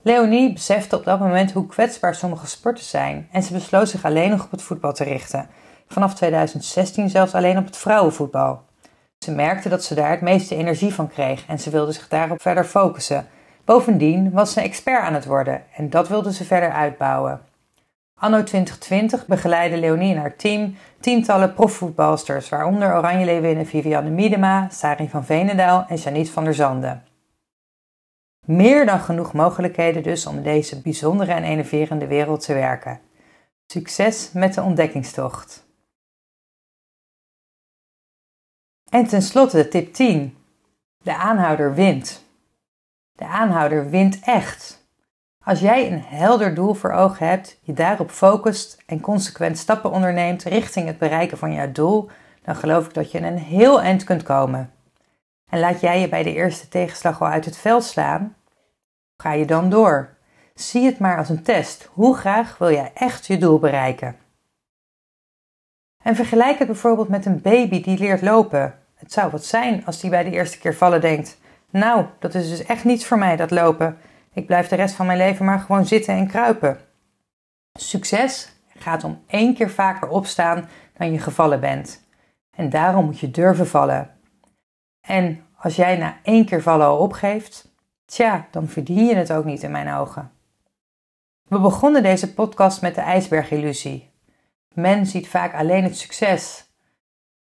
Leonie 0.02 0.54
besefte 0.54 0.96
op 0.96 1.04
dat 1.04 1.20
moment 1.20 1.52
hoe 1.52 1.68
kwetsbaar 1.68 2.16
sommige 2.16 2.48
sporten 2.48 2.86
zijn 2.86 3.28
en 3.32 3.44
ze 3.44 3.54
besloot 3.54 3.90
zich 3.90 4.06
alleen 4.06 4.30
nog 4.30 4.44
op 4.44 4.52
het 4.52 4.62
voetbal 4.62 4.94
te 4.94 5.04
richten. 5.04 5.50
Vanaf 5.88 6.16
2016 6.16 7.10
zelfs 7.10 7.34
alleen 7.34 7.58
op 7.58 7.66
het 7.66 7.78
vrouwenvoetbal. 7.78 8.62
Ze 9.18 9.32
merkte 9.32 9.70
dat 9.70 9.84
ze 9.84 9.96
daar 9.96 10.12
het 10.12 10.22
meeste 10.22 10.56
energie 10.56 10.94
van 10.94 11.08
kreeg 11.08 11.46
en 11.48 11.60
ze 11.60 11.70
wilde 11.70 11.92
zich 11.92 12.08
daarop 12.08 12.42
verder 12.42 12.66
focussen. 12.66 13.28
Bovendien 13.66 14.32
was 14.32 14.54
ze 14.54 14.62
expert 14.62 15.02
aan 15.02 15.14
het 15.14 15.26
worden 15.26 15.64
en 15.76 15.90
dat 15.90 16.08
wilde 16.08 16.34
ze 16.34 16.44
verder 16.44 16.72
uitbouwen. 16.72 17.42
Anno 18.20 18.44
2020 18.44 19.26
begeleidde 19.26 19.78
Leonie 19.78 20.14
en 20.14 20.20
haar 20.20 20.36
team 20.36 20.76
tientallen 21.00 21.54
profvoetbalsters, 21.54 22.50
waaronder 22.50 22.96
Oranje 22.96 23.26
Leeuwinnen 23.26 23.66
Vivianne 23.66 24.10
Miedema, 24.10 24.70
Sari 24.70 25.10
van 25.10 25.26
Venendaal 25.26 25.86
en 25.88 25.96
Janiet 25.96 26.30
van 26.30 26.44
der 26.44 26.54
Zanden. 26.54 27.04
Meer 28.46 28.86
dan 28.86 29.00
genoeg 29.00 29.34
mogelijkheden 29.34 30.04
dus 30.04 30.26
om 30.26 30.38
in 30.38 30.44
deze 30.44 30.82
bijzondere 30.82 31.32
en 31.32 31.44
enerverende 31.44 32.08
wereld 32.08 32.46
te 32.46 32.54
werken. 32.54 33.00
Succes 33.66 34.32
met 34.32 34.54
de 34.54 34.62
ontdekkingstocht! 34.62 35.66
En 38.90 39.08
tenslotte 39.08 39.68
tip 39.68 39.94
10. 39.94 40.38
De 41.04 41.16
aanhouder 41.16 41.74
wint. 41.74 42.23
De 43.16 43.26
aanhouder 43.26 43.90
wint 43.90 44.20
echt. 44.20 44.88
Als 45.44 45.60
jij 45.60 45.92
een 45.92 46.02
helder 46.02 46.56
doel 46.56 46.74
voor 46.74 46.92
ogen 46.92 47.28
hebt, 47.28 47.60
je 47.62 47.74
daarop 47.74 48.10
focust 48.10 48.84
en 48.86 49.02
consequent 49.02 49.58
stappen 49.58 49.92
onderneemt 49.92 50.44
richting 50.44 50.88
het 50.88 50.98
bereiken 50.98 51.38
van 51.38 51.54
jouw 51.54 51.72
doel, 51.72 52.10
dan 52.44 52.56
geloof 52.56 52.86
ik 52.86 52.94
dat 52.94 53.12
je 53.12 53.22
een 53.22 53.38
heel 53.38 53.82
eind 53.82 54.04
kunt 54.04 54.24
komen. 54.24 54.72
En 55.50 55.60
laat 55.60 55.82
jij 55.82 56.00
je 56.00 56.10
bij 56.10 56.24
de 56.24 56.34
eerste 56.34 56.68
tegenslag 56.68 57.22
al 57.22 57.28
uit 57.28 57.46
het 57.46 57.58
veld 57.58 57.84
slaan? 57.84 58.36
Ga 59.18 59.34
je 59.34 59.46
dan 59.46 59.70
door? 59.70 60.10
Zie 60.56 60.86
het 60.86 61.00
maar 61.00 61.18
als 61.18 61.30
een 61.30 61.44
test. 61.44 61.90
Hoe 61.94 62.16
graag 62.16 62.58
wil 62.58 62.72
jij 62.72 62.92
echt 62.94 63.28
je 63.28 63.38
doel 63.38 63.60
bereiken? 63.60 64.16
En 66.04 66.16
vergelijk 66.16 66.58
het 66.58 66.68
bijvoorbeeld 66.68 67.08
met 67.08 67.26
een 67.26 67.42
baby 67.42 67.82
die 67.82 67.98
leert 67.98 68.22
lopen. 68.22 68.80
Het 68.96 69.12
zou 69.12 69.32
wat 69.32 69.46
zijn 69.46 69.86
als 69.86 70.00
die 70.00 70.10
bij 70.10 70.24
de 70.24 70.32
eerste 70.32 70.60
keer 70.60 70.76
vallen 70.76 71.02
denkt: 71.02 71.38
Nou, 71.74 72.06
dat 72.20 72.34
is 72.36 72.50
dus 72.50 72.64
echt 72.64 72.84
niets 72.84 73.06
voor 73.06 73.18
mij, 73.18 73.36
dat 73.36 73.52
lopen. 73.52 73.98
Ik 74.34 74.46
blijf 74.46 74.68
de 74.68 74.76
rest 74.76 74.96
van 74.96 75.06
mijn 75.06 75.18
leven 75.18 75.46
maar 75.46 75.60
gewoon 75.60 75.86
zitten 75.86 76.14
en 76.14 76.28
kruipen. 76.28 76.80
Succes 77.80 78.52
gaat 78.78 79.04
om 79.04 79.24
één 79.28 79.54
keer 79.54 79.70
vaker 79.70 80.08
opstaan 80.08 80.70
dan 80.98 81.12
je 81.12 81.20
gevallen 81.20 81.60
bent. 81.60 82.08
En 82.56 82.70
daarom 82.70 83.06
moet 83.06 83.20
je 83.20 83.32
durven 83.32 83.68
vallen. 83.68 84.12
En 85.02 85.46
als 85.58 85.76
jij 85.76 85.98
na 85.98 86.18
één 86.24 86.46
keer 86.46 86.62
vallen 86.62 86.88
al 86.88 86.98
opgeeft, 86.98 87.74
tja, 88.06 88.48
dan 88.52 88.68
verdien 88.68 89.06
je 89.06 89.16
het 89.16 89.34
ook 89.34 89.46
niet 89.46 89.64
in 89.64 89.72
mijn 89.72 89.94
ogen. 89.94 90.32
We 91.44 91.60
begonnen 91.60 92.04
deze 92.04 92.34
podcast 92.34 92.82
met 92.82 92.96
de 92.96 93.02
ijsbergillusie. 93.02 94.12
Men 94.74 95.06
ziet 95.06 95.28
vaak 95.28 95.54
alleen 95.54 95.84
het 95.84 95.98
succes, 95.98 96.63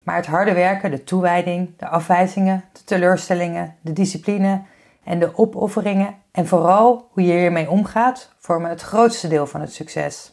maar 0.03 0.17
het 0.17 0.27
harde 0.27 0.53
werken, 0.53 0.91
de 0.91 1.05
toewijding, 1.05 1.79
de 1.79 1.89
afwijzingen, 1.89 2.65
de 2.73 2.85
teleurstellingen, 2.85 3.77
de 3.81 3.93
discipline 3.93 4.63
en 5.05 5.19
de 5.19 5.39
opofferingen 5.39 6.15
en 6.33 6.47
vooral 6.47 7.09
hoe 7.11 7.25
je 7.25 7.33
hiermee 7.33 7.71
omgaat, 7.71 8.35
vormen 8.39 8.71
het 8.71 8.83
grootste 8.83 9.29
deel 9.29 9.47
van 9.47 9.61
het 9.61 9.73
succes. 9.73 10.33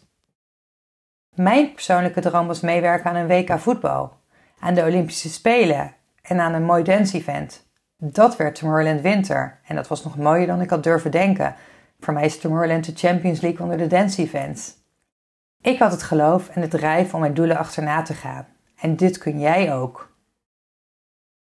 Mijn 1.36 1.74
persoonlijke 1.74 2.22
droom 2.22 2.48
was 2.48 2.62
meewerken 2.62 3.10
aan 3.10 3.16
een 3.16 3.28
WK 3.28 3.60
voetbal, 3.60 4.14
aan 4.60 4.74
de 4.74 4.84
Olympische 4.84 5.30
Spelen 5.30 5.94
en 6.22 6.40
aan 6.40 6.54
een 6.54 6.64
mooi 6.64 6.84
dance-event. 6.84 7.68
Dat 7.98 8.36
werd 8.36 8.56
Tomorrowland 8.56 9.02
Winter 9.02 9.60
en 9.68 9.76
dat 9.76 9.88
was 9.88 10.04
nog 10.04 10.18
mooier 10.18 10.48
dan 10.48 10.62
ik 10.62 10.70
had 10.70 10.84
durven 10.84 11.12
denken. 11.12 11.56
Voor 12.00 12.14
mij 12.14 12.26
is 12.26 12.40
Tomorrowland 12.40 12.86
de 12.86 13.08
Champions 13.08 13.42
League 13.42 13.62
onder 13.62 13.78
de 13.78 13.88
dance-events. 13.88 14.78
Ik 15.62 15.80
had 15.80 15.92
het 15.92 16.04
geloof 16.04 16.50
en 16.50 16.62
het 16.62 16.72
drijf 16.72 17.14
om 17.14 17.20
mijn 17.20 17.34
doelen 17.34 17.58
achterna 17.58 18.02
te 18.02 18.14
gaan. 18.14 18.48
En 18.80 18.96
dit 18.96 19.18
kun 19.18 19.40
jij 19.40 19.74
ook. 19.74 20.18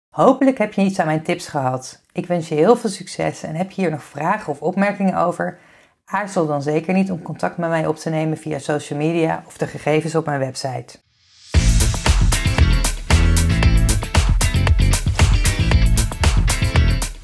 Hopelijk 0.08 0.58
heb 0.58 0.72
je 0.72 0.82
iets 0.82 0.98
aan 0.98 1.06
mijn 1.06 1.22
tips 1.22 1.48
gehad. 1.48 2.02
Ik 2.12 2.26
wens 2.26 2.48
je 2.48 2.54
heel 2.54 2.76
veel 2.76 2.90
succes 2.90 3.42
en 3.42 3.54
heb 3.54 3.70
je 3.70 3.80
hier 3.80 3.90
nog 3.90 4.02
vragen 4.02 4.52
of 4.52 4.62
opmerkingen 4.62 5.16
over? 5.16 5.58
Aarzel 6.04 6.46
dan 6.46 6.62
zeker 6.62 6.94
niet 6.94 7.10
om 7.10 7.22
contact 7.22 7.56
met 7.56 7.68
mij 7.68 7.86
op 7.86 7.96
te 7.96 8.10
nemen 8.10 8.36
via 8.36 8.58
social 8.58 8.98
media 8.98 9.42
of 9.46 9.58
de 9.58 9.66
gegevens 9.66 10.14
op 10.14 10.26
mijn 10.26 10.38
website. 10.38 10.98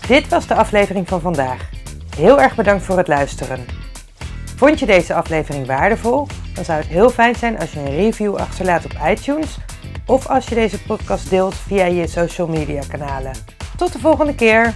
Dit 0.06 0.28
was 0.28 0.46
de 0.46 0.54
aflevering 0.54 1.08
van 1.08 1.20
vandaag. 1.20 1.70
Heel 2.16 2.40
erg 2.40 2.54
bedankt 2.54 2.84
voor 2.84 2.96
het 2.96 3.08
luisteren. 3.08 3.64
Vond 4.56 4.78
je 4.78 4.86
deze 4.86 5.14
aflevering 5.14 5.66
waardevol? 5.66 6.26
Dan 6.54 6.64
zou 6.64 6.78
het 6.78 6.88
heel 6.88 7.10
fijn 7.10 7.34
zijn 7.34 7.58
als 7.58 7.72
je 7.72 7.80
een 7.80 7.96
review 7.96 8.36
achterlaat 8.36 8.84
op 8.84 8.92
iTunes 9.06 9.58
of 10.06 10.26
als 10.28 10.48
je 10.48 10.54
deze 10.54 10.82
podcast 10.82 11.30
deelt 11.30 11.54
via 11.54 11.84
je 11.84 12.06
social 12.06 12.46
media 12.46 12.82
kanalen. 12.88 13.32
Tot 13.76 13.92
de 13.92 13.98
volgende 13.98 14.34
keer! 14.34 14.74